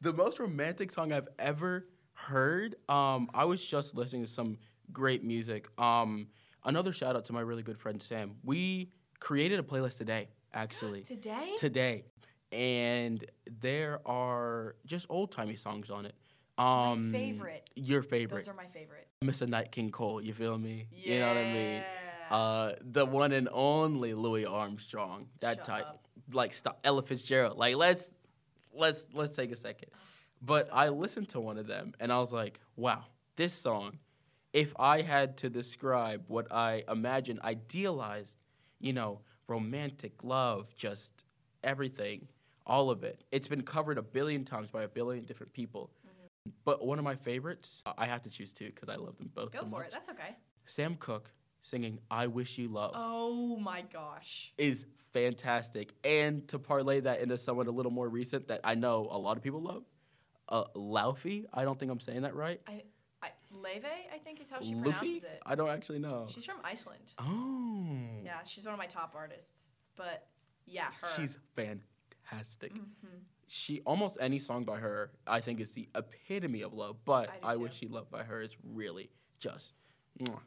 [0.01, 2.75] the most romantic song I've ever heard.
[2.87, 4.57] Um, I was just listening to some
[4.93, 5.67] great music.
[5.79, 6.27] Um,
[6.63, 8.35] another shout out to my really good friend Sam.
[8.43, 11.01] We created a playlist today, actually.
[11.03, 11.53] Today?
[11.57, 12.03] today,
[12.51, 13.25] and
[13.59, 16.15] there are just old timey songs on it.
[16.57, 17.69] Um, my favorite.
[17.75, 19.07] Your favorite, Those are my favorite.
[19.23, 19.47] Mr.
[19.47, 20.21] Nat King Cole.
[20.21, 20.87] You feel me?
[20.91, 21.13] Yeah.
[21.13, 21.83] You know what I mean?
[22.29, 25.27] Uh, the one and only Louis Armstrong.
[25.41, 26.07] That Shut type, up.
[26.31, 27.57] Like stop, Ella Fitzgerald.
[27.57, 28.11] Like let's
[28.73, 29.89] let's let's take a second.
[30.41, 33.03] But I listened to one of them and I was like, wow,
[33.35, 33.99] this song.
[34.53, 38.37] If I had to describe what I imagine, idealized,
[38.79, 41.23] you know, romantic love, just
[41.63, 42.27] everything,
[42.65, 43.23] all of it.
[43.31, 45.89] It's been covered a billion times by a billion different people.
[46.05, 46.49] Mm-hmm.
[46.65, 49.51] But one of my favorites, I have to choose two because I love them both
[49.51, 49.87] Go so for much.
[49.87, 49.91] it.
[49.93, 50.35] That's okay.
[50.65, 51.31] Sam Cooke
[51.63, 54.51] singing "I Wish You Love" Oh my gosh.
[54.57, 59.07] is fantastic, and to parlay that into someone a little more recent that I know
[59.11, 59.83] a lot of people love,
[60.49, 61.45] uh, Laufey.
[61.53, 62.61] I don't think I'm saying that right.
[62.67, 62.83] I,
[63.21, 63.29] I
[63.61, 65.41] Leve, I think is how she pronounces it.
[65.45, 66.27] I don't actually know.
[66.29, 67.13] She's from Iceland.
[67.19, 67.87] oh,
[68.23, 69.67] Yeah, she's one of my top artists.
[69.97, 70.25] But
[70.65, 71.07] yeah, her.
[71.15, 72.73] she's fantastic.
[72.73, 73.19] Mhm.
[73.47, 76.95] She almost any song by her, I think, is the epitome of love.
[77.03, 77.55] But I I.
[77.57, 79.73] Wish You Love by her is really just
[80.23, 80.39] mwah,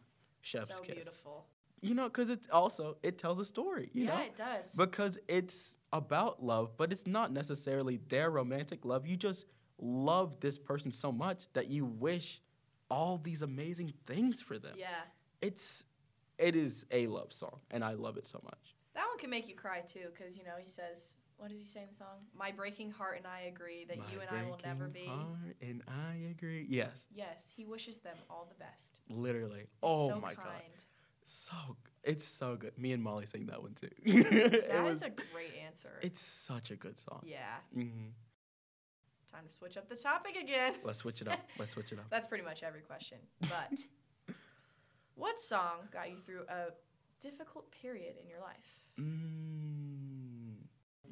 [0.45, 0.95] chef's so kiss.
[0.95, 1.47] beautiful.
[1.81, 3.91] You know, because it's also it tells a story.
[3.93, 4.71] You yeah, know, it does.
[4.77, 9.07] because it's about love, but it's not necessarily their romantic love.
[9.07, 9.45] You just
[9.79, 12.41] love this person so much that you wish
[12.91, 14.75] all these amazing things for them.
[14.79, 14.89] yeah,
[15.43, 15.85] It's
[16.39, 18.75] it is a love song, and I love it so much.
[18.95, 21.65] that one can make you cry too, because you know he says, what does he
[21.65, 22.19] say in the song?
[22.37, 25.19] My breaking heart and I agree that My you and I will never breaking be.
[25.19, 26.67] heart, and I agree.
[26.69, 29.01] Yes, Yes, he wishes them all the best.
[29.09, 29.61] literally.
[29.61, 30.37] It's oh so my kind.
[30.45, 30.63] god,
[31.25, 32.77] so g- it's so good.
[32.79, 33.89] Me and Molly sang that one too.
[34.05, 35.03] That it is was.
[35.03, 35.99] a great answer.
[36.03, 37.21] It's such a good song.
[37.25, 37.57] yeah.
[37.73, 38.09] hmm
[39.33, 40.75] Time to switch up the topic again.
[40.85, 41.41] Let's switch it up.
[41.59, 42.05] Let's switch it up.
[42.09, 43.19] That's pretty much every question.
[43.41, 43.73] But
[45.17, 46.67] what song got you through a
[47.21, 48.81] difficult period in your life?
[49.01, 49.74] Mm.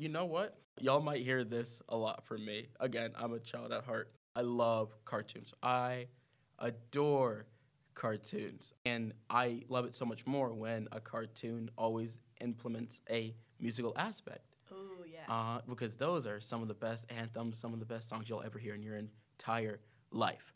[0.03, 0.59] You know what?
[0.81, 2.67] Y'all might hear this a lot from me.
[2.81, 4.11] Again, I'm a child at heart.
[4.35, 5.55] I love cartoons.
[5.63, 6.09] I
[6.59, 7.47] adore
[7.95, 8.75] cartoons.
[8.85, 14.57] And I love it so much more when a cartoon always implements a musical aspect.
[14.73, 15.33] Oh yeah.
[15.33, 18.43] Uh, because those are some of the best anthems, some of the best songs you'll
[18.43, 19.79] ever hear in your entire
[20.11, 20.53] life.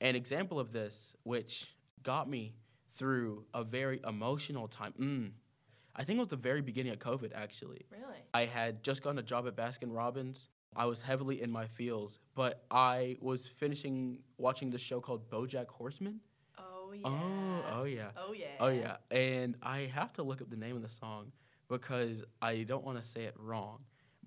[0.00, 2.54] An example of this, which got me
[2.94, 5.32] through a very emotional time, mm,
[5.94, 7.86] I think it was the very beginning of COVID, actually.
[7.90, 8.22] really?
[8.34, 10.48] I had just gotten a job at Baskin Robbins.
[10.74, 15.68] I was heavily in my feels, but I was finishing watching this show called Bojack
[15.68, 16.20] Horseman.
[16.58, 17.08] Oh, oh yeah.
[17.08, 18.10] Oh, oh yeah.
[18.16, 18.46] Oh yeah.
[18.60, 21.32] Oh yeah, and I have to look up the name of the song
[21.68, 23.80] because I don't want to say it wrong.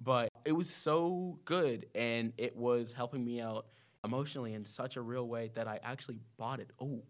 [0.03, 3.67] But it was so good, and it was helping me out
[4.03, 6.69] emotionally in such a real way that I actually bought it.
[6.79, 7.01] Oh,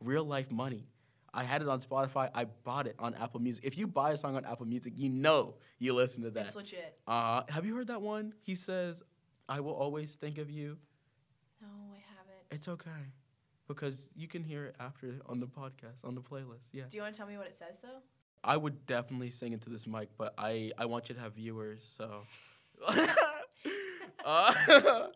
[0.00, 0.88] real life money.
[1.32, 2.30] I had it on Spotify.
[2.34, 3.64] I bought it on Apple Music.
[3.64, 6.46] If you buy a song on Apple Music, you know you listen to that.
[6.46, 6.98] It's legit.
[7.06, 8.34] Uh, have you heard that one?
[8.42, 9.02] He says,
[9.48, 10.78] "I will always think of you."
[11.60, 12.46] No, I haven't.
[12.50, 12.90] It's okay,
[13.68, 16.68] because you can hear it after on the podcast on the playlist.
[16.72, 16.84] Yeah.
[16.90, 18.00] Do you want to tell me what it says though?
[18.42, 21.94] I would definitely sing into this mic, but I, I want you to have viewers,
[21.96, 22.22] so.
[24.22, 25.06] Uh,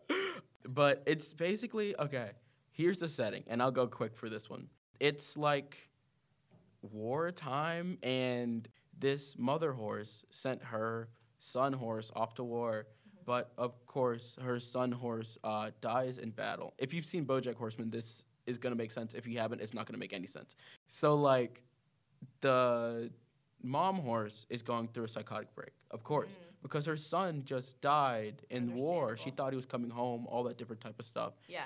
[0.67, 2.31] but it's basically okay.
[2.71, 4.67] Here's the setting, and I'll go quick for this one.
[4.99, 5.89] It's like
[6.91, 8.67] wartime, and
[8.97, 12.87] this mother horse sent her son horse off to war.
[13.25, 16.73] But of course, her son horse uh, dies in battle.
[16.77, 19.15] If you've seen BoJack Horseman, this is gonna make sense.
[19.15, 20.55] If you haven't, it's not gonna make any sense.
[20.87, 21.63] So like,
[22.41, 23.09] the
[23.63, 27.81] mom horse is going through a psychotic break, of course, Mm, because her son just
[27.81, 29.17] died in war.
[29.17, 31.33] She thought he was coming home, all that different type of stuff.
[31.47, 31.65] yeah.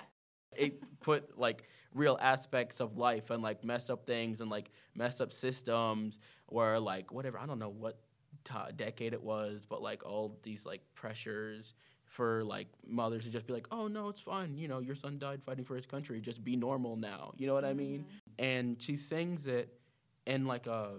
[0.55, 5.21] It put like real aspects of life and like messed up things and like messed
[5.21, 7.99] up systems where like whatever I don't know what
[8.43, 11.73] t- decade it was, but like all these like pressures
[12.05, 14.57] for like mothers to just be like, oh no, it's fine.
[14.57, 16.19] You know, your son died fighting for his country.
[16.21, 17.33] Just be normal now.
[17.37, 18.05] You know what I mean?
[18.05, 18.43] Mhm.
[18.45, 19.79] and she sings it
[20.25, 20.97] in like a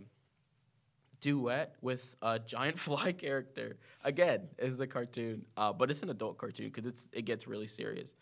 [1.20, 3.76] duet with a giant fly character.
[4.04, 7.66] Again, it's a cartoon, uh, but it's an adult cartoon because it's it gets really
[7.66, 8.14] serious,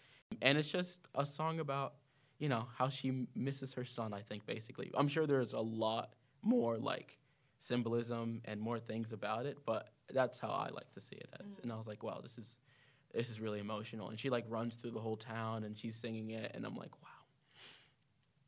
[0.42, 1.94] and it's just a song about
[2.38, 4.12] you know how she misses her son.
[4.14, 7.18] I think basically, I'm sure there's a lot more like
[7.58, 11.46] symbolism and more things about it, but that's how I like to see it as.
[11.56, 11.62] Mm.
[11.64, 12.56] And I was like, wow, this is
[13.12, 14.08] this is really emotional.
[14.10, 16.92] And she like runs through the whole town and she's singing it, and I'm like,
[17.02, 17.08] wow,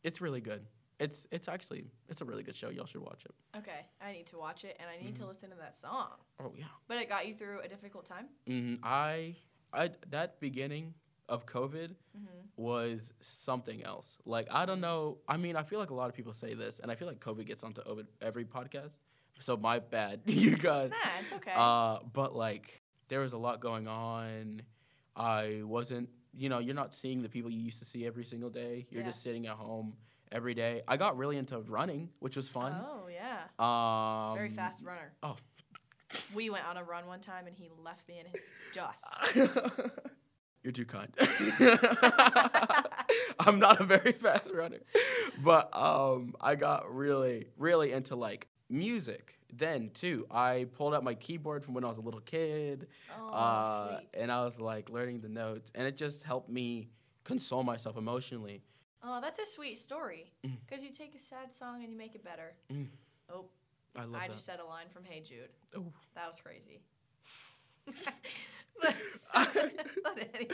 [0.05, 0.65] it's really good.
[1.01, 2.69] It's it's actually it's a really good show.
[2.69, 3.59] Y'all should watch it.
[3.59, 5.29] Okay, I need to watch it and I need to Mhm.
[5.29, 6.11] listen to that song.
[6.39, 6.67] Oh yeah.
[6.87, 8.29] But it got you through a difficult time.
[8.47, 9.35] hmm I
[9.73, 10.95] I that beginning
[11.31, 12.27] of COVID Mm-hmm.
[12.63, 14.19] was something else.
[14.27, 15.19] Like I don't know.
[15.29, 17.21] I mean, I feel like a lot of people say this, and I feel like
[17.21, 17.81] COVID gets onto
[18.21, 18.97] every podcast.
[19.39, 20.91] So my bad, you guys.
[20.91, 21.53] Nah, it's okay.
[21.57, 24.63] Uh, but like there was a lot going on.
[25.17, 28.51] I wasn't, you know, you're not seeing the people you used to see every single
[28.51, 28.87] day.
[28.91, 29.09] You're Yeah.
[29.09, 29.95] just sitting at home
[30.33, 30.83] every day.
[30.87, 32.73] I got really into running, which was fun.
[32.87, 35.13] Oh yeah, Um, very fast runner.
[35.23, 35.37] oh.
[36.35, 38.43] We went on a run one time and he left me in his
[38.75, 39.07] dust.
[40.63, 41.15] You're too kind.
[43.41, 44.81] I'm not a very fast runner.
[45.43, 50.27] But um, I got really, really into like music then too.
[50.31, 52.89] I pulled out my keyboard from when I was a little kid.
[53.19, 54.09] Oh, uh, sweet.
[54.15, 56.89] and I was like learning the notes, and it just helped me
[57.25, 58.63] console myself emotionally.
[59.03, 60.31] Oh, that's a sweet story.
[60.47, 60.57] Mm.
[60.67, 62.53] Because you take a sad song and you make it better.
[62.73, 62.89] Mm.
[63.33, 63.47] Oh,
[63.97, 65.49] I love I just said a line from Hey Jude.
[65.77, 65.93] Ooh.
[66.15, 66.83] That was crazy.
[69.35, 69.55] but,
[70.05, 70.49] but anyway.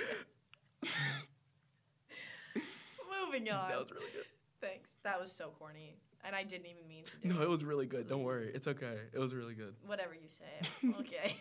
[3.25, 3.69] Moving on.
[3.71, 4.25] that was really good.
[4.61, 4.91] Thanks.
[5.05, 5.97] That was so corny.
[6.25, 7.45] And I didn't even mean to do No, it.
[7.45, 8.09] it was really good.
[8.09, 8.97] Don't worry, it's okay.
[9.13, 9.75] It was really good.
[9.87, 10.69] Whatever you say.
[11.01, 11.37] Okay.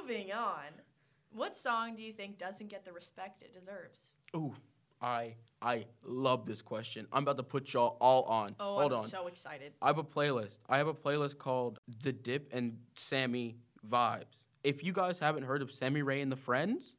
[0.00, 0.66] Moving on.
[1.32, 4.10] What song do you think doesn't get the respect it deserves?
[4.36, 4.52] Ooh,
[5.00, 7.06] I I love this question.
[7.12, 8.54] I'm about to put y'all all on.
[8.60, 9.08] Oh, Hold I'm on.
[9.08, 9.72] so excited.
[9.80, 10.58] I have a playlist.
[10.68, 13.56] I have a playlist called The Dip and Sammy
[13.88, 14.44] Vibes.
[14.64, 16.94] If you guys haven't heard of Sammy Rae and the Friends,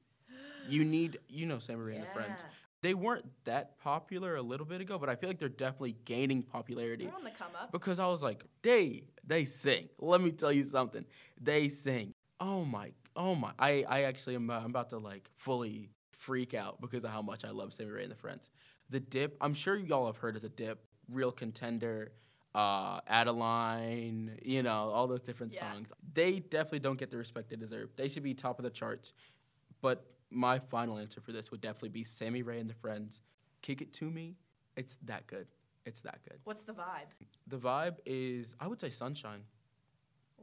[0.67, 2.43] you need you know Sammy Rae and the Friends.
[2.82, 6.43] They weren't that popular a little bit ago, but I feel like they're definitely gaining
[6.43, 7.71] popularity They're on the come up.
[7.71, 9.88] because I was like, they they sing.
[9.99, 11.06] Let me tell you something.
[11.39, 12.13] They sing.
[12.41, 13.52] Oh my, oh my.
[13.58, 17.21] I I actually am uh, I'm about to like fully freak out because of how
[17.21, 18.49] much I love Sammy Rae and the Friends.
[18.89, 19.38] The Dip.
[19.39, 20.80] I'm sure y'all have heard of the Dip.
[21.12, 22.12] Real contender.
[22.56, 25.72] Uh, Adeline, you know, all those different Yeah.
[25.72, 25.92] songs.
[26.13, 27.96] They definitely don't get the respect they deserve.
[27.96, 29.13] They should be top of the charts.
[29.82, 33.22] But my final answer for this would definitely be Sammy Rae and the Friends.
[33.62, 34.36] Kick it to me.
[34.78, 35.48] It's that good.
[35.86, 36.39] It's that good.
[36.44, 37.10] What's the vibe?
[37.48, 39.44] The vibe is, I would say Sunshine.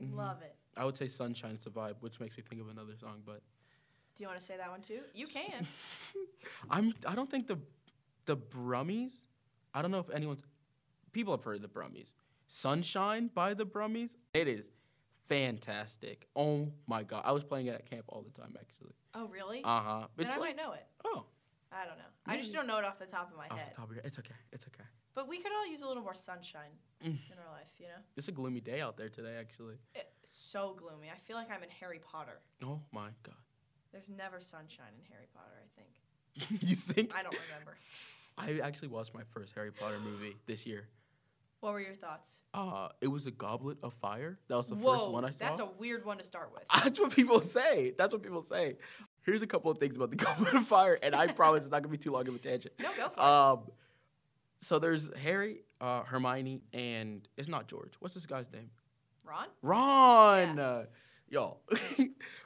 [0.03, 0.15] Mhm.
[0.17, 0.57] Love it.
[0.77, 3.43] I would say Sunshine is the vibe, which makes me think of another song, but
[4.17, 5.01] Do you want to say that one too?
[5.15, 5.67] You can.
[6.71, 7.59] I'm I don't think the
[8.27, 9.27] the Brummies.
[9.73, 10.43] I don't know if anyone's
[11.13, 12.13] people have heard of the Brummies.
[12.47, 14.11] Sunshine by the Brummies.
[14.35, 14.73] It is
[15.27, 16.27] fantastic.
[16.35, 18.93] Oh my god, I was playing it at camp all the time actually.
[19.15, 19.63] Oh, really?
[19.65, 20.07] Uh huh.
[20.17, 20.87] then I like might know it.
[21.05, 21.25] oh,
[21.73, 22.05] I don't know.
[22.27, 23.71] I just don't know it off the top of my off head.
[23.73, 24.07] the top of your head.
[24.09, 24.35] It's okay.
[24.53, 24.89] It's okay.
[25.15, 26.71] But we could all use a little more sunshine
[27.05, 28.01] in our life, you know?
[28.17, 29.77] It's a gloomy day out there today actually.
[29.95, 31.09] It's so gloomy.
[31.13, 32.41] I feel like I'm in Harry Potter.
[32.65, 33.35] Oh my god.
[33.93, 36.61] There's never sunshine in Harry Potter, I think.
[36.69, 37.13] you think?
[37.15, 37.77] I don't remember.
[38.39, 40.89] I actually watched my first Harry Potter movie this year.
[41.61, 42.41] What were your thoughts?
[42.55, 44.39] Uh, it was a Goblet of Fire.
[44.49, 45.45] That was the Whoa, first one I saw.
[45.45, 46.63] that's a weird one to start with.
[46.83, 47.93] That's what people say.
[47.99, 48.77] That's what people say.
[49.27, 51.83] Here's a couple of things about the Goblet of Fire, and I promise it's not
[51.83, 52.75] gonna be too long of a tangent.
[52.81, 53.21] No, go for it.
[53.21, 53.61] Um,
[54.63, 57.93] so there's Harry, uh, Hermione, and it's not George.
[58.01, 58.71] What's this guy's name?
[59.25, 59.47] Ron?
[59.63, 60.59] Ron.
[60.59, 60.85] Uh,
[61.29, 61.61] y'all,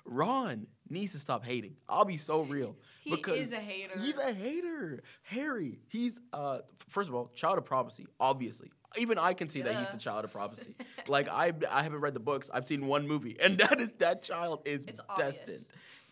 [0.05, 1.77] Ron needs to stop hating.
[1.89, 2.77] I'll be so real.
[3.01, 3.99] He because is a hater.
[3.99, 5.03] He's a hater.
[5.23, 5.79] Harry.
[5.89, 8.71] He's uh first of all, child of prophecy, obviously.
[8.97, 10.75] Even I can see that he's the child of prophecy.
[11.09, 12.49] like I I haven't read the books.
[12.53, 15.39] I've seen one movie and that is that child is It's obvious.
[15.39, 15.67] destined.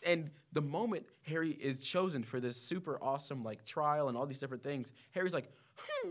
[0.05, 4.41] And the moment Harry is chosen for this super awesome like trial and all these
[4.41, 6.11] different things, Harry's like, "Hmm,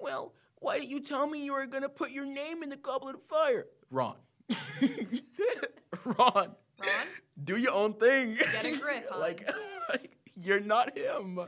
[0.00, 2.76] well, why didn't you tell me you were going to put your name in the
[2.76, 4.16] goblet of fire?" Ron.
[6.04, 6.16] Ron,
[6.80, 7.06] Ron?
[7.44, 8.34] do your own thing.
[8.36, 9.20] Get a grip, hon.
[9.20, 9.48] like,
[9.88, 11.38] like, you're not him.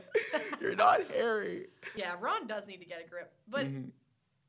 [0.59, 1.67] You're not Harry.
[1.95, 3.31] Yeah, Ron does need to get a grip.
[3.47, 3.91] But Mhm.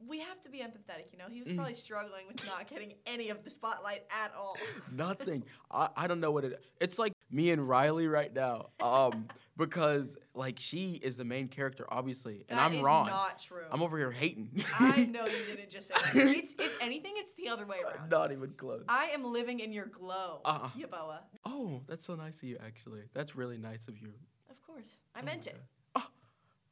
[0.08, 1.26] We have to be empathetic, you know?
[1.30, 1.56] He was Mm.
[1.56, 4.56] probably struggling with not getting any of the spotlight at all.
[4.92, 5.44] Nothing.
[5.70, 6.60] I, I don't know what it.
[6.80, 8.70] It's like me and Riley right now.
[8.80, 13.06] Um, because like she is the main character, obviously, and That I'm is Ron.
[13.06, 13.64] not true.
[13.70, 14.62] I'm over here hating.
[14.80, 16.16] I know you didn't just say that.
[16.36, 18.08] It's, if anything, it's the other way around.
[18.10, 18.84] not even close.
[18.88, 20.68] I am living in your glow, Uh-uh.
[20.70, 21.18] Yeboah.
[21.44, 22.58] Oh, that's so nice of you.
[22.64, 24.12] Actually, that's really nice of you.
[24.50, 24.96] Of course.
[25.14, 25.60] I Oh, meant it.
[25.96, 26.06] Oh,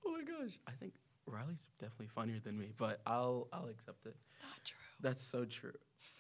[0.07, 0.95] oh my gosh, I think
[1.27, 4.17] Riley's definitely funnier than me, but I'll I'll accept it.
[4.43, 4.79] Not true.
[5.01, 5.73] That's so true.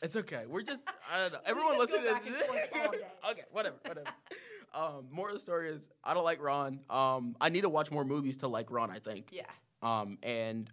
[0.03, 0.45] It's okay.
[0.49, 0.83] We're just
[1.13, 1.39] I don't know.
[1.47, 2.43] Everyone listening to this.
[2.43, 2.99] and forth all day.
[3.31, 4.07] okay, whatever, whatever.
[4.75, 6.81] um, more of the story is I don't like Ron.
[6.89, 8.91] Um, I need to watch more movies to like Ron.
[8.91, 9.31] I think.
[9.33, 9.43] Yeah.
[9.83, 10.69] Um, and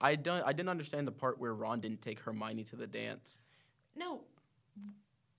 [0.00, 0.42] I don't.
[0.44, 3.38] I didn't understand the part where Ron didn't take Hermione to the dance.
[3.96, 4.22] No,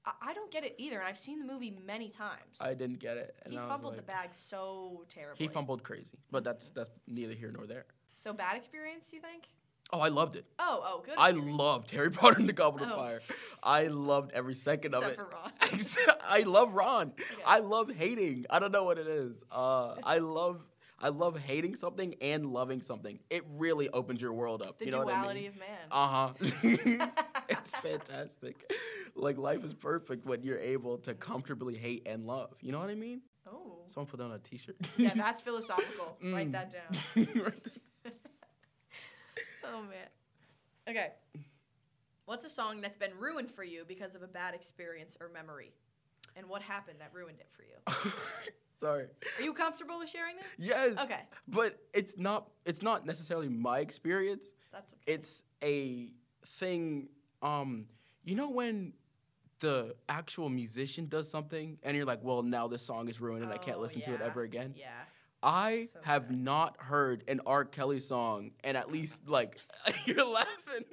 [0.06, 0.97] I, I don't get it either.
[0.99, 2.58] And I've seen the movie many times.
[2.60, 3.36] I didn't get it.
[3.43, 5.45] And he I was fumbled the like- bag so terribly.
[5.45, 7.86] He fumbled crazy, but that's that's neither here nor there.
[8.25, 9.43] So bad experience, you think?
[9.93, 10.45] Oh, I loved it.
[10.57, 11.13] Oh, oh, good.
[11.15, 11.57] I experience.
[11.59, 12.95] loved Harry Potter and the Goblet of Oh.
[12.97, 13.19] Fire.
[13.61, 15.23] I loved every second of Except it.
[16.01, 16.17] for Ron.
[16.27, 17.13] I love Ron.
[17.19, 17.43] Okay.
[17.45, 18.47] I love hating.
[18.49, 19.43] I don't know what it is.
[19.51, 20.61] Uh, I love
[20.99, 23.19] I love hating something and loving something.
[23.29, 24.79] It really opens your world up.
[24.79, 25.77] the you know duality what of man.
[25.91, 27.01] I mean?
[27.01, 27.38] Uh huh.
[27.49, 28.73] it's fantastic.
[29.15, 32.55] Like life is perfect when you're able to comfortably hate and love.
[32.61, 33.21] You know what I mean?
[33.47, 33.83] oh.
[33.88, 34.77] Someone put that on a T-shirt.
[34.97, 36.17] Yeah, that's philosophical.
[36.23, 36.53] Write Mm.
[36.53, 37.53] that down.
[39.73, 40.08] Oh man.
[40.88, 41.12] Okay.
[42.25, 45.71] What's a song that's been ruined for you because of a bad experience or memory?
[46.36, 48.12] And what happened that ruined it for you?
[48.82, 49.06] Sorry.
[49.39, 50.45] Are you comfortable with sharing that?
[50.58, 50.91] Yes.
[50.99, 51.21] Okay.
[51.47, 52.49] But it's not.
[52.65, 54.43] It's not necessarily my experience.
[54.71, 55.13] That's okay.
[55.13, 56.12] it's a
[56.60, 57.08] thing
[57.41, 57.86] um
[58.25, 58.93] you know when
[59.62, 63.51] the actual musician does something and you're like well now this song is ruined and
[63.51, 64.89] i can't Oh, listen to it ever again Yeah.
[65.45, 66.38] I So have bad.
[66.39, 69.60] not heard an r kelly song and at least like
[70.05, 70.84] you're laughing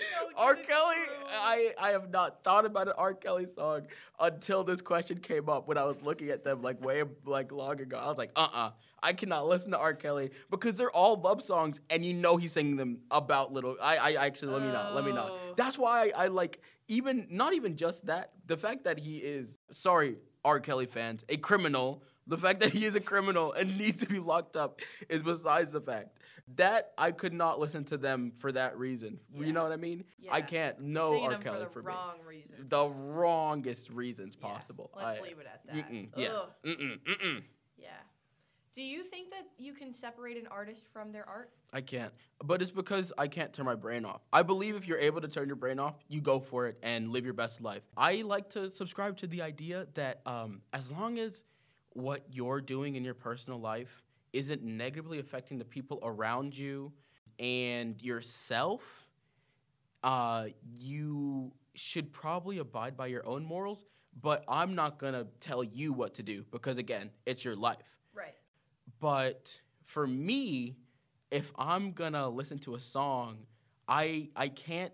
[0.00, 0.54] No, R.
[0.54, 0.96] Kelly.
[1.30, 3.12] I, I have not thought about an R.
[3.12, 3.82] Kelly song
[4.18, 7.78] until this question came up when I was looking at them like way like long
[7.78, 7.98] ago.
[7.98, 8.70] I was like, uh uh
[9.02, 9.92] I cannot listen to R.
[9.92, 13.76] Kelly because they're all love songs and you know he's singing them about little.
[13.82, 15.28] I, I actually, let me know, let me know.
[15.32, 15.54] Oh.
[15.58, 19.58] That's why I, I like, even, not even just that, the fact that he is,
[19.72, 20.58] sorry, R.
[20.58, 22.02] Kelly fans, a criminal.
[22.26, 25.72] The fact that he is a criminal and needs to be locked up is besides
[25.72, 26.18] the fact.
[26.56, 29.18] That I could not listen to them for that reason.
[29.34, 29.46] Yeah.
[29.46, 30.04] You know what I mean?
[30.30, 30.80] I can't.
[30.80, 31.36] No R.
[31.38, 31.86] Kelly for the for, me.
[31.86, 32.68] wrong reasons.
[32.68, 34.90] The wrongest reasons Yeah, possible.
[34.96, 35.90] Let's I- leave it at that.
[35.90, 36.32] Mm-mm, yes.
[36.64, 37.42] Mm-mm, mm-mm.
[37.76, 37.88] Yeah.
[38.74, 41.50] Do you think that you can separate an artist from their art?
[41.74, 42.12] I can't.
[42.42, 44.22] But it's because I can't turn my brain off.
[44.32, 47.10] I believe if you're able to turn your brain off, you go for it and
[47.10, 47.82] live your best life.
[47.98, 51.44] I like to subscribe to the idea that um, as long as
[51.94, 56.92] what you're doing in your personal life isn't negatively affecting the people around you
[57.38, 59.08] and yourself,
[60.02, 60.46] uh,
[60.78, 63.84] you should probably abide by your own morals.
[64.20, 67.96] But I'm not gonna tell you what to do because, again, it's your life.
[68.12, 68.34] Right.
[69.00, 70.76] But for me,
[71.30, 73.38] if I'm gonna listen to a song,
[73.88, 74.92] I I can't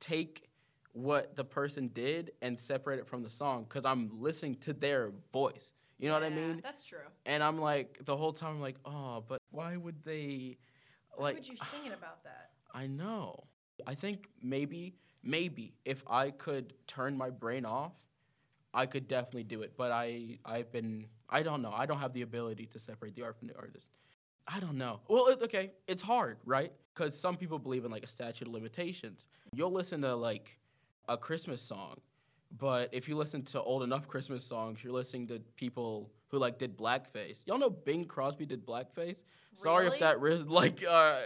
[0.00, 0.48] take
[0.92, 5.12] what the person did and separate it from the song because I'm listening to their
[5.32, 5.72] voice.
[5.98, 6.60] You know what I Yeah, mean?
[6.62, 6.98] That's true.
[7.26, 10.58] And I'm like the whole time I'm like, oh, but why would they
[11.18, 12.50] Like, Why would you sing it about that?
[12.74, 13.44] I know.
[13.86, 17.92] I think maybe, maybe if I could turn my brain off,
[18.74, 19.72] I could definitely do it.
[19.76, 21.72] But I, I've been, I don't know.
[21.72, 23.90] I don't have the ability to separate the art from the artist.
[24.46, 25.00] I don't know.
[25.08, 26.72] Well, it, okay, it's hard, right?
[26.94, 29.26] Because some people believe in like a statute of limitations.
[29.52, 30.58] You'll listen to like
[31.08, 31.96] a Christmas song,
[32.56, 36.58] but if you listen to old enough Christmas songs, you're listening to people who like
[36.58, 37.42] did blackface.
[37.46, 39.24] Y'all know Bing Crosby did blackface.
[39.54, 41.18] Sorry if that ris- like uh,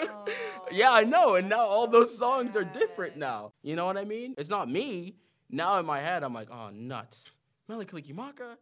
[0.00, 0.24] Oh,
[0.72, 3.52] yeah, I know, and now all so those songs are different now.
[3.62, 4.34] You know what I mean?
[4.38, 5.16] It's not me.
[5.50, 7.30] Now in my head, I'm like, oh nuts.
[7.68, 8.56] Mele Kalikimaka?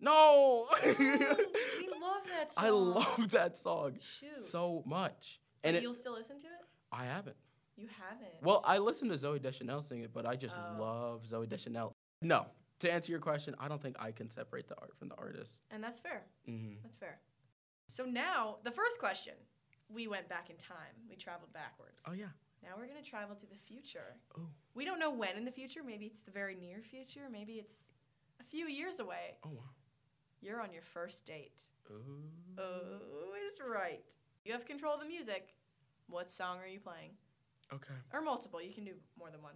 [0.00, 0.66] No.
[0.84, 2.64] we love that song.
[2.64, 4.44] I love that song Shoot.
[4.44, 6.52] so much, and it, you'll still listen to it?
[6.92, 7.36] I haven't.
[7.76, 8.42] You haven't.
[8.42, 10.76] Well, I listened to Zooey Deschanel sing it, but I just Oh.
[10.80, 11.92] love Zooey Deschanel.
[12.22, 12.46] No,
[12.80, 15.62] to answer your question, I don't think I can separate the art from the artist.
[15.70, 16.24] and that's fair.
[16.46, 17.20] hmm That's fair.
[17.88, 19.34] So now, the first question.
[19.90, 20.94] We went back in time.
[21.10, 22.02] We traveled backwards.
[22.06, 22.30] Oh yeah.
[22.62, 24.16] Now we're going to travel to the future.
[24.38, 24.48] Oh.
[24.74, 25.82] We don't know when in the future.
[25.84, 27.28] Maybe it's the very near future.
[27.30, 27.88] Maybe it's
[28.40, 29.36] a few years away.
[29.44, 29.70] Oh wow.
[30.40, 31.62] You're on your first date.
[31.90, 32.22] Ooh.
[32.58, 34.08] Oh, is right.
[34.44, 35.54] You have control of the music.
[36.08, 37.10] What song are you playing?
[37.72, 37.94] Okay.
[38.12, 38.60] Or multiple.
[38.62, 39.54] You can do more than one.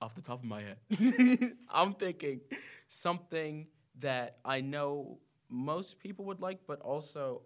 [0.00, 1.52] off the top of my head.
[1.68, 2.40] I'm thinking
[2.88, 3.66] something
[4.00, 5.18] that I know
[5.48, 7.42] most people would like, but also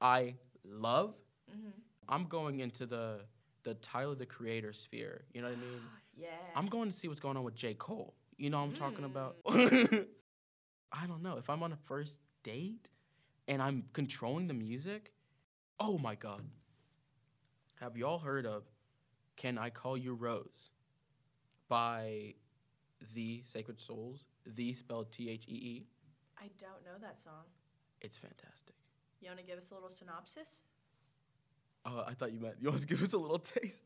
[0.00, 0.34] I
[0.64, 1.14] love.
[1.50, 1.68] Mm-hmm.
[2.08, 3.20] I'm going into the
[3.64, 5.24] the Tyler the Creator sphere.
[5.34, 5.80] You know what I mean?
[6.16, 6.28] yeah.
[6.54, 7.74] I'm going to see what's going on with J.
[7.74, 8.14] Cole.
[8.38, 9.06] You know what I'm talking Mm.
[9.06, 9.36] about?
[10.92, 11.36] I don't know.
[11.36, 12.88] If I'm on a first date
[13.48, 15.12] and I'm controlling the music,
[15.80, 16.42] oh my God.
[17.80, 18.62] Have y'all heard of
[19.36, 20.70] Can I Call You Rose
[21.68, 22.34] by
[23.14, 24.24] Thee Sacred Souls?
[24.46, 25.86] The spelled T H E E.
[26.38, 27.44] I don't know that song.
[28.00, 28.74] It's fantastic.
[29.20, 30.60] You want to give us a little synopsis?
[31.84, 33.82] Oh, I thought you meant you want to give us a little taste.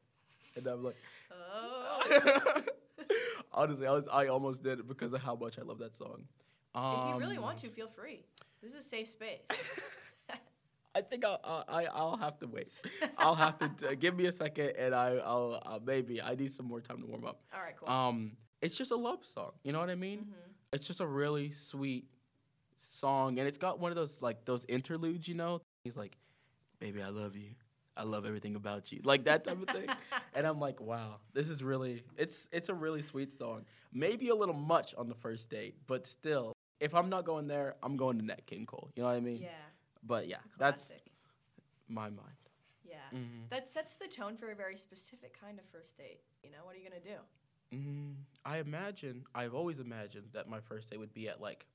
[0.56, 0.96] And I'm like,
[1.32, 2.62] Oh.
[3.52, 6.24] honestly, I was I almost did it because of how much I love that song.
[6.76, 8.24] if you really want Um, to, feel free.
[8.62, 9.40] This is a safe space.
[10.94, 12.68] I think I'll, I'll I, I'll have to wait.
[13.16, 16.52] I'll have to t- give me a second, and I I'll uh, maybe I need
[16.52, 17.40] some more time to warm up.
[17.54, 17.88] All right, cool.
[17.88, 19.52] Um, it's just a love song.
[19.62, 20.20] You know what I mean?
[20.20, 20.52] Mhm.
[20.72, 22.06] It's just a really sweet
[22.78, 25.28] song, and it's got one of those like those interludes.
[25.28, 26.16] You know, he's like,
[26.80, 27.50] "Baby, I love you.
[27.96, 29.88] I love everything about you," like that type of thing.
[30.34, 33.64] and I'm like, "Wow, this is really it's it's a really sweet song.
[33.92, 37.74] Maybe a little much on the first date, but still." If I'm not going there,
[37.82, 38.90] I'm going to Nat King Cole.
[38.96, 39.42] You know what I mean?
[39.42, 39.48] yeah,
[40.02, 40.92] But yeah, that's
[41.88, 42.36] my mind.
[42.84, 42.96] Yeah.
[43.14, 43.48] Mm-hmm.
[43.50, 46.20] That sets the tone for a very specific kind of first date.
[46.42, 47.16] You know, what are you going to do?
[47.76, 51.66] Mm, I imagine, I've always imagined that my first date would be at like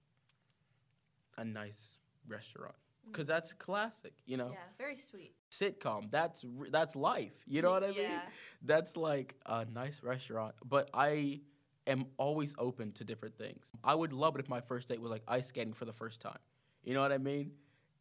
[1.38, 1.98] a nice
[2.28, 2.76] restaurant.
[3.06, 4.50] Because that's classic, you know?
[4.52, 5.36] Yeah, very sweet.
[5.52, 7.34] Sitcom, that's that's life.
[7.46, 7.98] You know what I mean?
[8.02, 8.22] Yeah.
[8.64, 10.56] That's like a nice restaurant.
[10.68, 11.42] But I
[11.86, 13.64] am always open to different things.
[13.84, 16.20] I would love it if my first date was like ice skating for the first
[16.20, 16.40] time.
[16.84, 17.52] You know what I mean?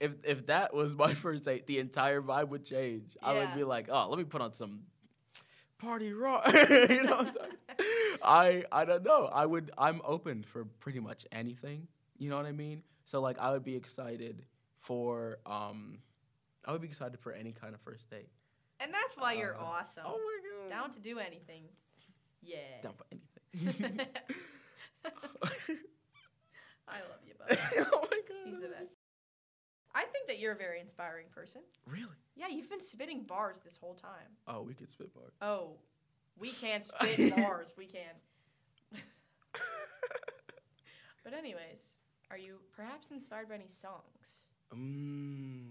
[0.01, 3.17] If if that was my first date, the entire vibe would change.
[3.23, 4.83] I would be like, oh, let me put on some
[5.79, 6.47] party rock.
[6.71, 7.57] you know what I'm talking?
[8.23, 9.27] I I don't know.
[9.27, 11.87] I would I'm open for pretty much anything.
[12.19, 12.83] You know what I mean?
[13.05, 14.45] So like I would be excited
[14.79, 15.99] for um
[16.65, 18.29] I would be excited for any kind of first date.
[18.81, 20.05] And that's why you're Uh, awesome.
[20.07, 20.71] Oh my god.
[20.71, 21.65] Down to do anything.
[22.43, 22.57] Yeah.
[22.83, 24.01] Down for anything.
[26.89, 27.59] I love you, bud.
[27.93, 28.45] oh my god.
[28.47, 28.94] He's the best.
[29.95, 31.63] I think that you're a very inspiring person.
[31.87, 32.07] Really?
[32.37, 34.37] Yeah, you've been spitting bars this whole time.
[34.49, 35.33] Oh, we could spit bars.
[35.41, 35.77] Oh,
[36.37, 37.73] we can't spit bars.
[37.77, 38.11] We can.
[41.23, 44.47] But anyways, are you perhaps inspired by any songs?
[44.75, 45.65] mm,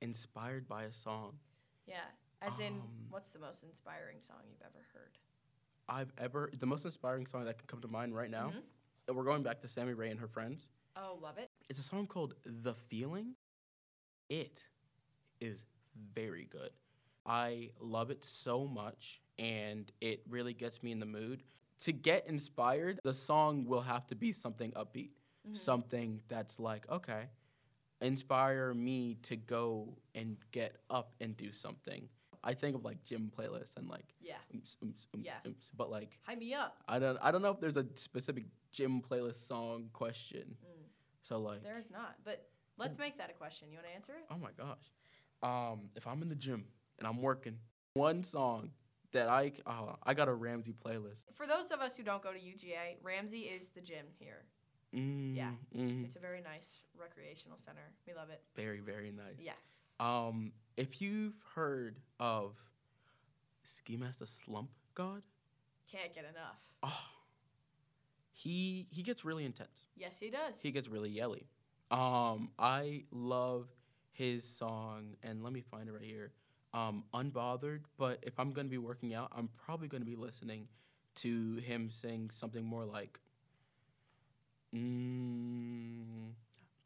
[0.00, 1.32] inspired by a song
[1.86, 1.96] Yeah.
[2.42, 5.18] As in, Um, what's the most inspiring song you've ever heard?
[5.88, 8.50] I've ever the most inspiring song that can come to mind right now.
[9.08, 9.14] Mhm.
[9.14, 10.70] We're going back to Sammy Rae and her friends.
[10.96, 11.50] Oh, love it.
[11.72, 13.34] It's a song called The Feeling.
[14.28, 14.62] It
[15.40, 15.64] is
[16.12, 16.68] very good.
[17.24, 21.44] I love it so much, and it really gets me in the mood.
[21.80, 25.12] To get inspired, the song will have to be something upbeat,
[25.48, 25.56] Mhm.
[25.56, 27.30] something that's like, okay,
[28.02, 32.06] inspire me to go and get up and do something.
[32.44, 34.36] I think of like gym playlists and like, Yeah.
[34.54, 35.40] ooms, ooms, ooms, Yeah.
[35.74, 36.84] but like, Hype me up.
[36.86, 40.58] I don't, I don't know if there's a specific gym playlist song question.
[40.62, 40.81] Mm.
[41.32, 42.16] So like, There is not.
[42.24, 43.68] But let's make that a question.
[43.70, 44.24] You want to answer it?
[44.30, 44.92] Oh my gosh.
[45.42, 46.64] Um, if I'm in the gym
[46.98, 47.56] and I'm working,
[47.94, 48.70] one song
[49.12, 51.24] that I oh, I got a Ramsey playlist.
[51.34, 54.44] For those of us who don't go to UGA, Ramsey is the gym here.
[54.94, 55.52] Mm, Yeah.
[55.74, 56.04] mhm.
[56.04, 57.92] It's a very nice recreational center.
[58.06, 58.42] We love it.
[58.54, 59.38] Very very nice.
[59.38, 59.56] Yes.
[60.00, 62.56] Um, if you've heard of
[63.64, 65.22] Ski Mask the Slump God,
[65.90, 66.60] Can't get enough.
[66.82, 67.06] oh,
[68.42, 69.86] he he gets really intense.
[69.96, 70.60] Yes, he does.
[70.60, 71.46] He gets really yelly.
[71.90, 73.68] Um, I love
[74.12, 76.32] his song, and let me find it right here.
[76.74, 77.80] Um, Unbothered.
[77.98, 80.66] But if I'm gonna be working out, I'm probably gonna be listening
[81.16, 83.20] to him sing something more like,
[84.74, 86.32] mm,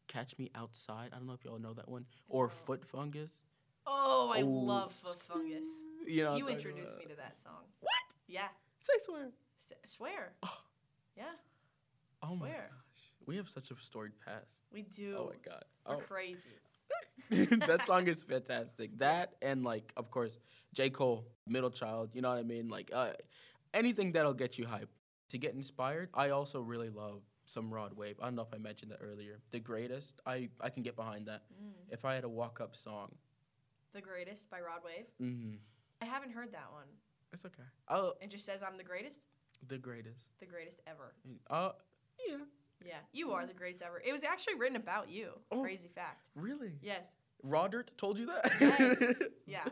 [0.08, 2.50] "Catch Me Outside." I don't know if y'all know that one, or No.
[2.50, 3.32] "Foot Fungus."
[3.88, 5.64] oh, I Oh, love Foot Fungus.
[6.06, 6.98] You know, You introduced about.
[6.98, 7.64] me to that song.
[7.80, 8.14] What?
[8.26, 8.48] Yeah.
[8.80, 9.30] Say swear.
[9.60, 10.32] S- swear.
[10.42, 10.58] Oh.
[11.16, 11.32] Yeah,
[12.28, 12.70] Oh my Swear.
[12.70, 14.60] gosh, we have such a storied past.
[14.72, 15.16] we do.
[15.18, 15.64] Oh my god.
[15.88, 15.98] We're Oh.
[16.00, 16.50] crazy.
[17.30, 18.96] that song is fantastic.
[18.98, 20.38] That and like, of course,
[20.74, 20.90] J.
[20.90, 22.10] Cole, Middle Child.
[22.14, 22.68] You know what I mean?
[22.68, 23.12] Like, uh,
[23.74, 24.90] anything that'll get you hype.
[25.30, 28.14] To get inspired, I also really love some Rod Wave.
[28.22, 29.40] I don't know if I mentioned that earlier.
[29.50, 31.42] The greatest, I I can get behind that.
[31.52, 31.72] Mm.
[31.90, 33.10] If I had a walk up song,
[33.92, 35.06] The Greatest by Rod Wave.
[35.20, 35.58] mm,
[36.00, 36.86] I haven't heard that one.
[37.32, 37.64] it's okay.
[37.88, 39.18] Oh, It just says I'm the greatest.
[39.66, 40.26] the greatest.
[40.38, 41.12] The greatest ever.
[41.50, 41.72] Uh,
[42.28, 42.36] yeah.
[42.84, 44.00] Yeah, you are the greatest ever.
[44.04, 45.30] It was actually written about you.
[45.50, 45.60] Oh.
[45.62, 46.28] Crazy fact.
[46.36, 46.72] Really?
[46.82, 47.08] Yes.
[47.42, 48.50] Rodert told you that?
[48.60, 49.14] Yes.
[49.46, 49.62] Yeah.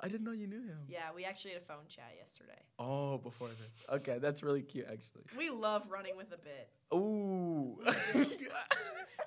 [0.00, 0.78] I didn't know you knew him.
[0.88, 2.60] Yeah, we actually had a phone chat yesterday.
[2.78, 3.86] Oh, before this.
[3.90, 5.22] Okay, that's really cute, actually.
[5.36, 6.70] We love running with a bit.
[6.94, 7.80] Ooh.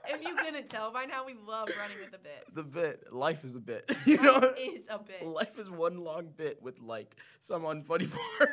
[0.09, 2.45] If you couldn't tell by now, we love running with a bit.
[2.53, 3.91] the bit, life is a bit.
[4.05, 5.23] You know, Life is a bit.
[5.25, 8.49] life is one long bit with like some unfunny part.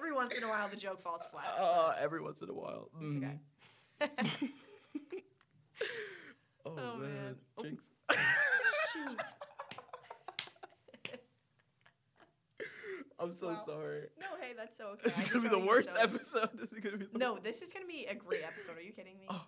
[0.00, 1.44] Every once in a while, the joke falls flat.
[1.58, 2.88] uh, every once in a while.
[2.94, 3.38] It's Mhm.
[4.00, 4.10] okay.
[6.64, 7.36] oh, Oh, man, man.
[7.58, 7.62] Oh.
[7.62, 7.90] Jinx.
[8.94, 9.20] Shoot.
[13.18, 13.62] I'm so Wow.
[13.66, 14.08] sorry.
[14.18, 15.02] No, hey, that's so okay.
[15.04, 16.48] This is gonna be the worst so- episode.
[16.58, 18.78] This is gonna be the No, this is gonna be a great episode.
[18.78, 19.26] Are you kidding me?
[19.28, 19.46] Oh.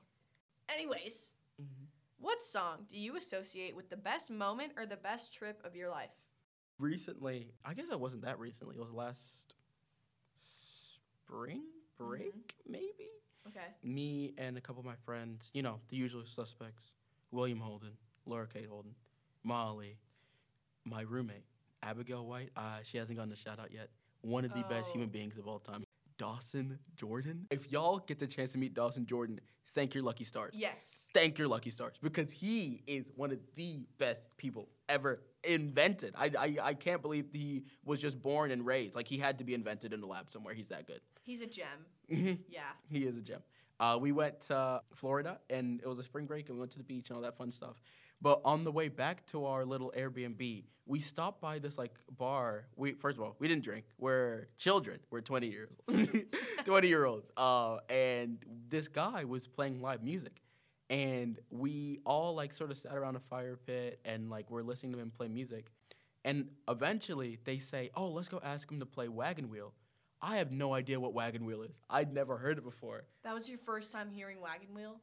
[0.68, 1.32] Anyways,
[1.62, 1.86] Mhm.
[2.18, 5.88] what song do you associate with the best moment or the best trip of your
[5.88, 6.10] life?
[6.78, 8.76] Recently, I guess it wasn't that recently.
[8.76, 9.56] It was last
[11.26, 11.62] spring
[11.98, 13.08] break, maybe.
[13.48, 13.66] Okay.
[13.82, 16.92] me and a couple of my friends, you know, the usual suspects
[17.32, 17.90] William Holden,
[18.24, 18.94] Laura Kate Holden,
[19.42, 19.98] Molly,
[20.84, 21.44] my roommate,
[21.82, 22.50] Abigail White.
[22.56, 23.88] Uh, she hasn't gotten a shout out yet.
[24.22, 24.92] One of the best Oh.
[24.94, 25.84] human beings of all time.
[26.18, 27.46] Dawson Jordan.
[27.50, 29.40] If y'all get the chance to meet Dawson Jordan,
[29.74, 30.54] thank your lucky stars.
[30.56, 31.06] Yes.
[31.12, 36.14] Thank your lucky stars because he is one of the best people ever invented.
[36.16, 38.94] I, I, I can't believe he was just born and raised.
[38.94, 40.54] Like he had to be invented in a lab somewhere.
[40.54, 41.00] He's that good.
[41.24, 41.86] He's a gem.
[42.08, 42.62] hmm Yeah.
[42.90, 43.42] he is a gem.
[43.80, 46.78] Uh, we went to Florida and it was a spring break and we went to
[46.78, 47.80] the beach and all that fun stuff.
[48.20, 52.66] But on the way back to our little Airbnb, we stopped by this like bar.
[52.76, 53.84] We first of all, we didn't drink.
[53.98, 55.00] We're children.
[55.10, 55.70] We're 20 years
[56.64, 57.28] 20 year olds.
[57.36, 60.42] Uh, and this guy was playing live music.
[60.90, 64.92] And we all like sort of sat around a fire pit and like we're listening
[64.92, 65.70] to him play music.
[66.24, 69.72] And eventually they say, "Oh, let's go ask him to play Wagon Wheel."
[70.22, 71.80] I have no idea what Wagon Wheel is.
[71.90, 73.02] I'd never heard it before.
[73.24, 75.00] That was your first time hearing Wagon Wheel?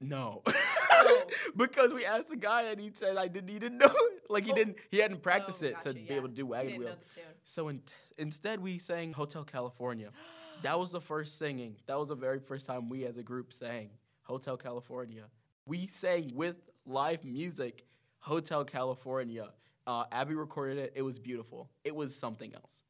[0.00, 0.42] No.
[0.46, 1.22] Oh.
[1.56, 4.22] because we asked the guy and he said I didn't he didn't know it.
[4.30, 4.54] Like he Oh.
[4.54, 6.36] didn't he hadn't practiced Oh, it to gotcha, be able to yeah.
[6.36, 6.88] do Wagon Wheel.
[6.88, 7.24] know the tune.
[7.44, 7.82] So in
[8.16, 10.10] instead we sang Hotel California.
[10.62, 11.76] That was the first singing.
[11.86, 13.88] That was the very first time we as a group sang
[14.24, 15.24] Hotel California.
[15.64, 17.86] We sang with live music
[18.18, 19.48] Hotel California.
[19.86, 20.92] Uh, Abby recorded it.
[20.94, 21.70] It was beautiful.
[21.82, 22.82] It was something else.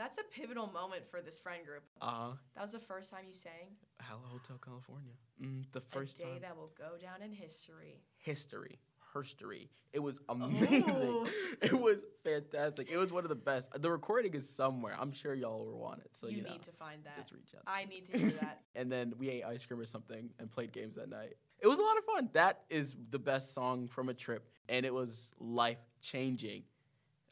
[0.00, 1.82] That's a pivotal moment for this friend group.
[2.00, 3.76] Uh, That was the first time you sang.
[4.00, 5.12] Hello Hotel California.
[5.44, 6.40] Mm, the first a day time.
[6.40, 8.00] that will go down in history.
[8.16, 8.78] history.
[9.14, 9.68] Herstory.
[9.92, 10.84] It was amazing.
[10.88, 11.28] Oh.
[11.62, 12.88] It was fantastic.
[12.90, 13.78] It was one of the best.
[13.78, 14.96] The recording is somewhere.
[14.98, 16.08] I'm sure y'all will want it.
[16.18, 17.18] So you you, know, need to find that.
[17.18, 17.64] just reach out.
[17.66, 18.62] I need to hear that.
[18.74, 21.34] and then we ate ice cream or something and played games that night.
[21.58, 22.30] It was a lot of fun.
[22.32, 26.62] That is the best song from a trip, and it was life changing.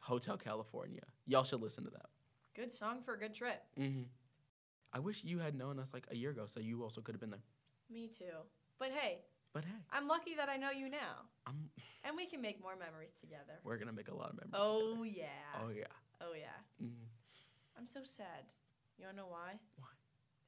[0.00, 1.02] Hotel California.
[1.24, 2.06] Y'all should listen to that.
[2.58, 3.62] Good song for a good trip.
[3.76, 4.02] hmm
[4.92, 7.20] I wish you had known us like a year ago, so you also could have
[7.20, 7.44] been there.
[7.88, 8.34] Me too.
[8.80, 9.18] But hey,
[9.52, 11.70] But hey, I'm lucky that I know you now, I'm.
[12.04, 13.62] and we can make more memories together.
[13.62, 14.58] We're gonna make a lot of memories.
[14.58, 15.54] Oh yeah.
[15.62, 15.94] Oh yeah.
[16.20, 16.58] Oh yeah.
[16.82, 17.06] Mm.
[17.78, 18.50] I'm so sad.
[18.98, 19.60] You wanna know why?
[19.76, 19.94] Why?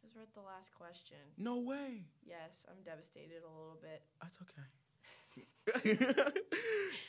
[0.01, 1.23] Because we're at the last question.
[1.39, 2.03] No way.
[2.27, 4.03] Yes, I'm devastated a little bit.
[4.21, 4.67] That's okay.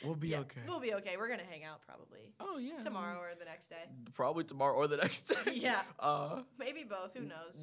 [0.04, 0.60] we'll be Yeah, okay.
[0.66, 1.16] We'll be okay.
[1.16, 2.80] We're gonna hang out probably oh yeah.
[2.82, 3.84] tomorrow or the next day.
[4.14, 5.34] Probably tomorrow or the next day.
[5.54, 5.82] Yeah.
[6.00, 6.42] Uh.
[6.58, 7.16] Maybe both.
[7.16, 7.54] Who knows?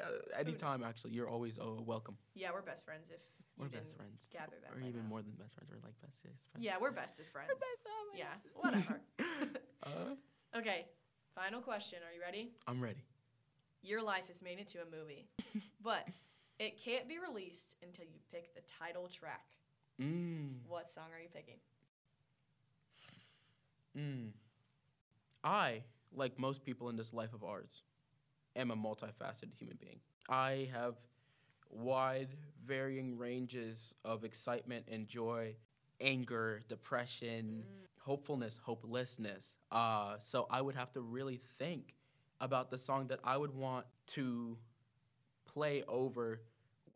[0.00, 2.16] uh, Anytime, actually, you're always uh, welcome.
[2.34, 3.10] Yeah, we're best friends.
[3.10, 3.20] If
[3.58, 4.28] We're best friends.
[4.32, 4.72] gather that.
[4.76, 5.08] or even now.
[5.08, 5.70] more than best friends.
[5.70, 6.38] We're like best friends.
[6.58, 7.50] Yeah, we're best as friends.
[7.52, 9.00] oh Yeah, whatever.
[9.84, 10.86] uh, okay,
[11.34, 11.98] final question.
[12.08, 12.52] Are you ready?
[12.66, 13.04] I'm ready.
[13.82, 15.28] Your life is made into a movie,
[15.82, 16.06] but
[16.58, 19.46] it can't be released until you pick the title track.
[20.00, 20.58] Mm.
[20.66, 21.58] What song are you picking?
[23.96, 24.30] Mm.
[25.42, 25.82] I,
[26.14, 27.82] like most people in this life of ours,
[28.56, 30.00] am a multifaceted human being.
[30.28, 30.94] I have
[31.70, 32.28] wide,
[32.64, 35.54] varying ranges of excitement and joy,
[36.00, 37.64] anger, depression,
[38.00, 39.54] hopefulness, hopelessness.
[39.70, 41.94] Uh, so I would have to really think
[42.40, 44.56] about the song that I would want to
[45.46, 46.40] play over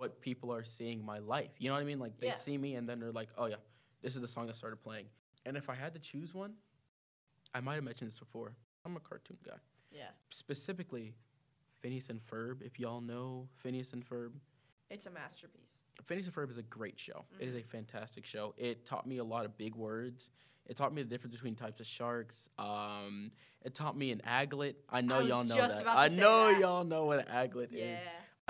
[0.02, 1.52] what people are seeing my life.
[1.58, 2.00] You know what I mean?
[2.00, 2.34] Like they Yeah.
[2.34, 3.56] see me and then they're like, "Oh yeah,
[4.02, 5.06] this is the song that started playing."
[5.46, 6.54] And if I had to choose one,
[7.54, 8.56] I might have mentioned this before.
[8.84, 9.58] I'm a cartoon guy.
[9.92, 11.14] Yeah, Specifically,
[11.80, 12.62] Phineas and Ferb.
[12.62, 14.32] If y'all know Phineas and Ferb,
[14.90, 15.78] it's a masterpiece.
[16.02, 17.24] Phineas and Ferb is a great show.
[17.38, 18.54] It is a fantastic show.
[18.56, 20.30] It taught me a lot of big words.
[20.66, 22.48] It taught me the difference between types of sharks.
[22.58, 23.30] Um,
[23.64, 24.74] it taught me an aglet.
[24.88, 25.86] I know I y'all know that.
[25.86, 26.60] I know that.
[26.60, 27.98] y'all know what an aglet Yeah, is.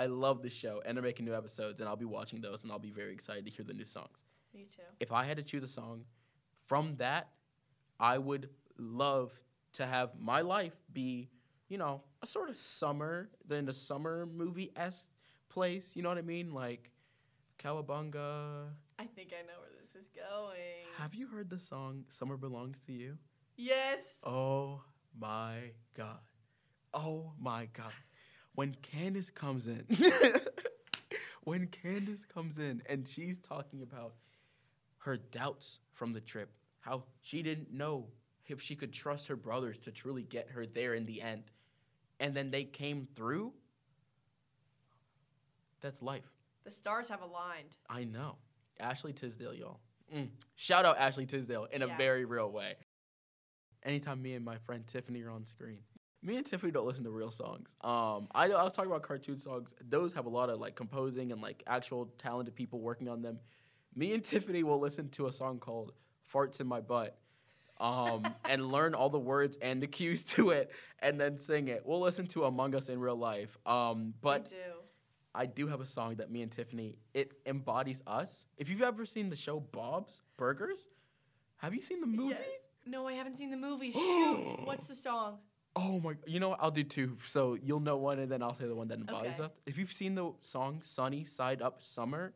[0.03, 2.73] I love the show, and they're making new episodes, and I'll be watching those, and
[2.73, 4.19] I'll be very excited to hear the new songs.
[4.53, 4.83] me too.
[4.99, 6.07] If I had to choose a song
[6.67, 7.29] from that,
[8.01, 8.49] I would
[8.79, 9.31] love
[9.75, 11.31] to have my life be,
[11.69, 15.09] you know, a sort of summer, then a summer movie s
[15.49, 15.93] place.
[15.95, 16.51] You know what I mean?
[16.51, 16.91] Like
[17.61, 18.71] Cowabunga.
[18.99, 20.83] I think I know where this is going.
[20.97, 23.19] Have you heard the song "Summer Belongs to You"?
[23.57, 24.19] Yes.
[24.25, 24.83] Oh
[25.17, 26.19] my god.
[26.93, 27.93] Oh my god.
[28.55, 29.87] When Candace comes in,
[31.45, 34.15] when Candace comes in and she's talking about
[34.99, 36.51] her doubts from the trip,
[36.81, 38.07] how she didn't know
[38.47, 41.45] if she could trust her brothers to truly get her there in the end,
[42.21, 43.53] and then they came through.
[45.81, 46.31] That's life.
[46.65, 47.77] The stars have aligned.
[47.89, 48.37] I know.
[48.79, 49.81] Ashley Tisdale, y'all.
[50.15, 50.29] Mm.
[50.55, 52.75] Shout out Ashley Tisdale in a very real way.
[53.83, 55.81] Anytime me and my friend Tiffany are on screen,
[56.23, 57.75] me and Tiffany don't listen to real songs.
[57.83, 59.75] Um, I, I was talking about cartoon songs.
[59.89, 63.39] Those have a lot of like composing and like actual talented people working on them.
[63.95, 65.93] Me and Tiffany will listen to a song called
[66.33, 67.19] "Farts in My Butt."
[67.81, 70.71] Um, and learn all the words and the cues to it,
[71.01, 71.83] and then sing it.
[71.85, 73.59] We'll listen to Among Us in real life.
[73.67, 74.57] Um, but too.
[75.35, 78.47] I do have a song that me and Tiffany it embodies us.
[78.57, 80.89] If you've ever seen the show Bob's Burgers,
[81.57, 82.37] have you seen the movie?
[82.39, 82.63] Yes.
[82.87, 83.93] No, I haven't seen the movie.
[83.93, 84.65] Shoot.
[84.65, 85.39] What's the song?
[85.75, 86.15] Oh my!
[86.27, 86.59] You know what?
[86.63, 87.17] I'll do two.
[87.25, 89.45] So you'll know one, and then I'll say the one that embodies Okay.
[89.45, 89.53] us.
[89.67, 92.35] If you've seen the song "Sunny Side Up Summer,"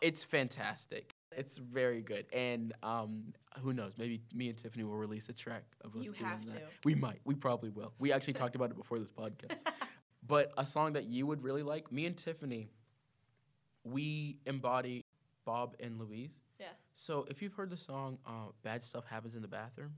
[0.00, 1.12] it's fantastic.
[1.36, 3.92] It's very good, and um, who knows?
[3.98, 6.56] Maybe me and Tiffany will release a track of us You doing have that.
[6.56, 6.62] to.
[6.84, 7.20] We might.
[7.24, 7.92] We probably will.
[7.98, 9.58] We actually talked about it before this podcast.
[10.26, 12.68] But a song that you would really like, me and Tiffany,
[13.84, 15.02] we embody
[15.46, 16.32] Bob and Louise.
[16.60, 16.66] Yeah.
[16.92, 19.94] So if you've heard the song uh, "Bad Stuff Happens in the Bathroom,"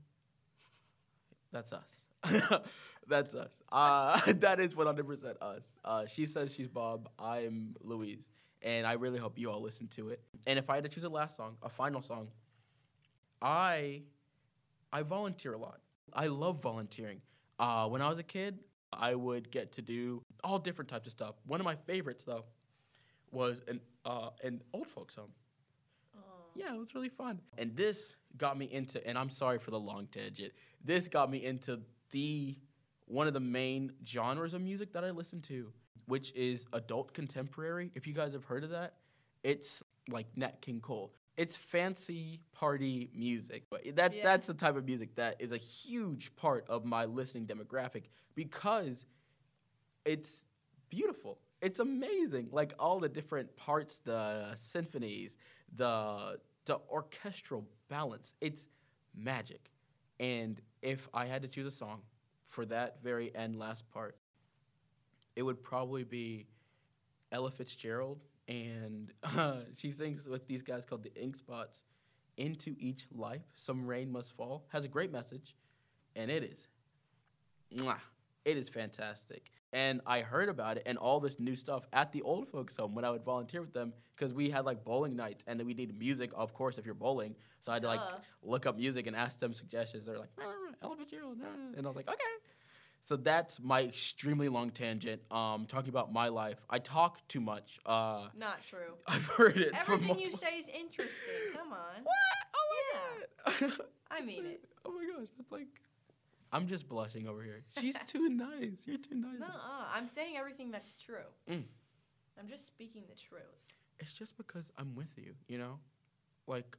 [1.51, 1.89] that's us.
[3.07, 3.61] that's us.
[3.71, 5.73] Uh, that is 100% us.
[5.83, 7.09] Uh, she says she's Bob.
[7.19, 8.29] I'm Louise,
[8.61, 10.21] and I really hope you all listen to it.
[10.47, 12.27] And if I had to choose a last song, a final song,
[13.41, 14.03] I
[14.93, 15.79] I volunteer a lot.
[16.13, 17.21] I love volunteering.
[17.57, 18.59] Uh, when I was a kid,
[18.91, 21.35] I would get to do all different types of stuff.
[21.45, 22.45] One of my favorites, though,
[23.31, 25.31] was an uh, an old folks home.
[26.15, 26.19] Oh.
[26.55, 27.39] Yeah, it was really fun.
[27.57, 30.53] And this got me into, and I'm sorry for the long tangent.
[30.83, 31.81] This got me into
[32.11, 32.57] the
[33.05, 35.71] one of the main genres of music that I listen to,
[36.05, 37.91] which is adult contemporary.
[37.95, 38.93] If you guys have heard of that,
[39.43, 41.11] it's like Nat King Cole.
[41.37, 43.63] It's fancy party music.
[43.69, 44.23] But that Yeah.
[44.23, 48.03] that's the type of music that is a huge part of my listening demographic
[48.35, 49.05] because
[50.05, 50.45] it's
[50.89, 51.39] beautiful.
[51.61, 52.49] It's amazing.
[52.51, 55.37] Like all the different parts, the symphonies,
[55.75, 58.35] the the orchestral balance.
[58.41, 58.67] It's
[59.15, 59.70] magic.
[60.21, 62.01] And if I had to choose a song
[62.45, 64.15] for that very end last part,
[65.35, 66.47] it would probably be
[67.31, 71.83] Ella Fitzgerald and uh, she sings with these guys called the Ink Spots.
[72.37, 74.65] Into each life, some rain must fall.
[74.69, 75.53] Has a great message,
[76.15, 76.69] and it is,
[77.75, 77.99] mwah,
[78.45, 79.51] It is fantastic.
[79.73, 82.95] And I heard about it and all this new stuff at the old folks home
[82.95, 85.73] when I would volunteer with them because we had like bowling nights and then we
[85.73, 87.35] needed music, of course, if you're bowling.
[87.59, 88.17] So I had to like Duh.
[88.43, 90.05] look up music and ask them suggestions.
[90.05, 90.29] They're like,
[90.81, 91.37] Ella Fitzgerald,
[91.77, 92.17] and I was like, okay.
[93.03, 95.21] So that's my extremely long tangent.
[95.31, 96.59] Um, talking about my life.
[96.69, 97.79] I talk too much.
[97.85, 98.93] Uh, Not true.
[99.07, 101.53] I've heard it from Everything you say is interesting.
[101.53, 102.03] Come on.
[102.03, 102.15] What?
[102.53, 103.79] Oh my god.
[104.11, 104.65] I mean it.
[104.85, 105.67] Oh my gosh, that's like.
[106.51, 107.63] I'm just blushing over here.
[107.79, 108.77] She's too nice.
[108.85, 109.39] You're too nice.
[109.39, 109.85] Nuh-uh.
[109.93, 111.29] I'm saying everything that's true.
[111.49, 111.63] Mm.
[112.39, 113.41] I'm just speaking the truth.
[113.99, 115.79] It's just because I'm with you, you know?
[116.47, 116.77] Like,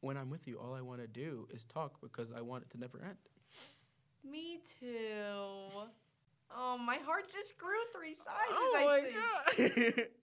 [0.00, 2.70] when I'm with you, all I want to do is talk because I want it
[2.70, 3.16] to never end.
[4.24, 5.86] Me too.
[6.54, 8.52] Oh, my heart just grew three sizes.
[8.52, 10.06] oh my god.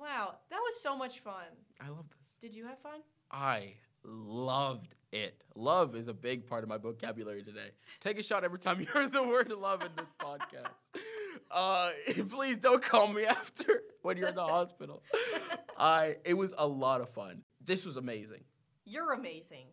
[0.00, 1.44] Wow, that was so much fun.
[1.78, 2.34] I love this.
[2.40, 3.00] Did you have fun?
[3.30, 5.42] I loved it.
[5.54, 7.70] Love is a big part of my vocabulary today.
[8.00, 10.70] Take a shot every time you hear the word love in this podcast.
[11.50, 11.90] Uh,
[12.28, 15.02] please don't call me after when you're in the hospital.
[15.78, 17.42] I it was a lot of fun.
[17.64, 18.42] This was amazing.
[18.84, 19.66] You're amazing.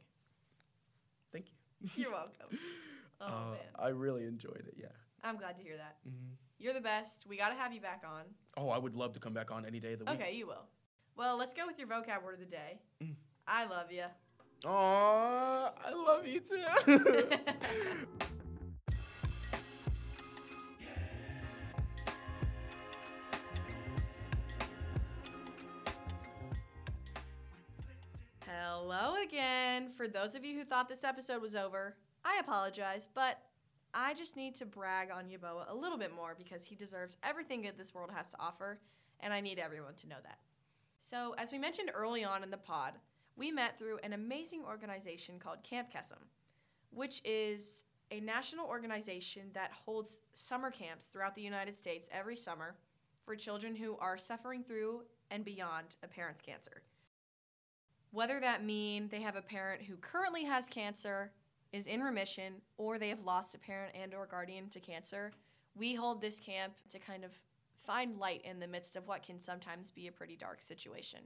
[1.31, 1.47] Thank
[1.81, 1.89] you.
[2.03, 2.47] You're welcome.
[3.19, 4.75] Oh Uh, man, I really enjoyed it.
[4.79, 4.89] Yeah.
[5.23, 5.97] I'm glad to hear that.
[6.07, 6.35] Mhm.
[6.59, 7.25] You're the best.
[7.27, 8.25] We got to have you back on.
[8.55, 10.21] Oh, I would love to come back on any day of the week.
[10.21, 10.67] Okay, you will.
[11.15, 12.79] Well, let's go with your vocab word of the day.
[13.03, 13.15] Mm.
[13.47, 14.03] I love you.
[14.66, 16.64] Aw, I love you too.
[28.45, 29.91] Hello again.
[29.95, 31.95] For those of you who thought this episode was over,
[32.26, 33.39] I apologize, but
[33.93, 37.62] I just need to brag on Yeboah a little bit more because he deserves everything
[37.62, 38.80] good this world has to offer,
[39.20, 40.39] and I need everyone to know that.
[40.99, 42.93] So, as we mentioned early on in the pod,
[43.38, 46.23] we met through an amazing organization called Camp Kesem,
[46.89, 52.75] which is a national organization that holds summer camps throughout the United States every summer
[53.23, 56.81] for children who are suffering through and beyond a parent's cancer.
[58.11, 61.31] Whether that mean they have a parent who currently has cancer,
[61.73, 65.31] is in remission, or they have lost a parent and or guardian to cancer,
[65.75, 67.31] we hold this camp to kind of
[67.85, 71.19] find light in the midst of what can sometimes be a pretty dark situation.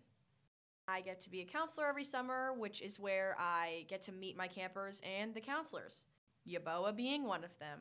[0.91, 4.35] I get to be a counselor every summer, which is where I get to meet
[4.35, 6.03] my campers and the counselors.
[6.47, 7.79] Yeboah being one of them.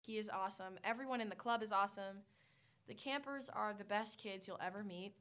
[0.00, 0.78] He is awesome.
[0.84, 2.18] Everyone in the club is awesome.
[2.86, 5.14] The campers are the best kids you'll ever meet.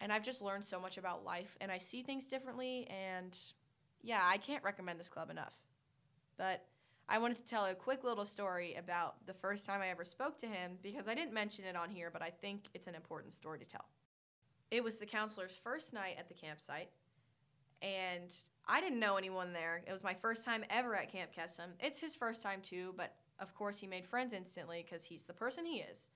[0.00, 2.86] And I've just learned so much about life and I see things differently.
[2.88, 3.36] And
[4.00, 5.54] yeah, I can't recommend this club enough.
[6.38, 6.64] But
[7.08, 10.38] I wanted to tell a quick little story about the first time I ever spoke
[10.38, 13.32] to him because I didn't mention it on here, but I think it's an important
[13.32, 13.86] story to tell.
[14.70, 16.90] It was the counselor's first night at the campsite,
[17.82, 18.32] and
[18.68, 19.82] I didn't know anyone there.
[19.86, 21.70] It was my first time ever at Camp Kesem.
[21.80, 25.32] It's his first time too, but of course he made friends instantly because he's the
[25.32, 26.08] person he is.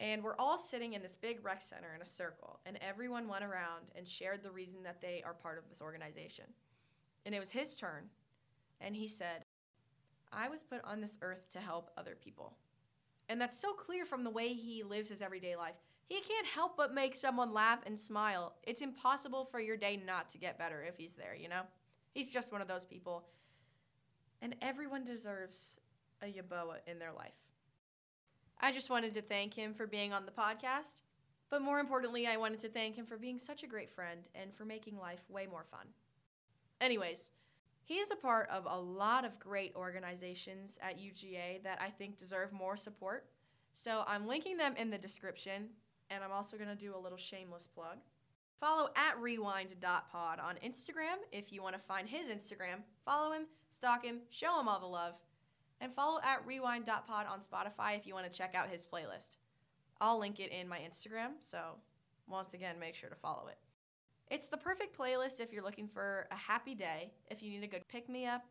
[0.00, 3.44] And we're all sitting in this big rec center in a circle, and everyone went
[3.44, 6.46] around and shared the reason that they are part of this organization.
[7.26, 8.04] And it was his turn,
[8.80, 9.44] and he said,
[10.32, 12.56] I was put on this earth to help other people.
[13.28, 15.76] And that's so clear from the way he lives his everyday life.
[16.06, 18.54] He can't help but make someone laugh and smile.
[18.62, 21.62] It's impossible for your day not to get better if he's there, you know?
[22.12, 23.24] He's just one of those people.
[24.42, 25.80] And everyone deserves
[26.22, 27.32] a Yeboah in their life.
[28.60, 31.02] I just wanted to thank him for being on the podcast,
[31.50, 34.54] but more importantly, I wanted to thank him for being such a great friend and
[34.54, 35.86] for making life way more fun.
[36.80, 37.30] Anyways,
[37.84, 42.16] he is a part of a lot of great organizations at UGA that I think
[42.16, 43.26] deserve more support.
[43.74, 45.68] So I'm linking them in the description,
[46.10, 47.98] and I'm also going to do a little shameless plug.
[48.60, 52.82] Follow at rewind.pod on Instagram if you want to find his Instagram.
[53.04, 55.14] Follow him, stalk him, show him all the love.
[55.80, 59.36] And follow at rewind.pod on Spotify if you want to check out his playlist.
[60.00, 61.58] I'll link it in my Instagram, so
[62.28, 63.58] once again, make sure to follow it.
[64.30, 67.68] It's the perfect playlist if you're looking for a happy day, if you need a
[67.68, 68.44] good pick me up.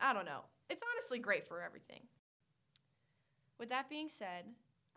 [0.00, 0.42] I don't know.
[0.68, 2.00] It's honestly great for everything.
[3.58, 4.44] With that being said,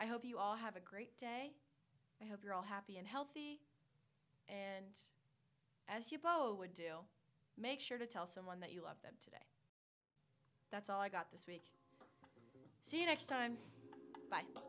[0.00, 1.52] I hope you all have a great day.
[2.22, 3.60] I hope you're all happy and healthy.
[4.48, 4.94] And
[5.88, 7.04] as Yeboah would do,
[7.58, 9.36] make sure to tell someone that you love them today.
[10.70, 11.64] That's all I got this week.
[12.82, 13.56] See you next time.
[14.30, 14.65] Bye.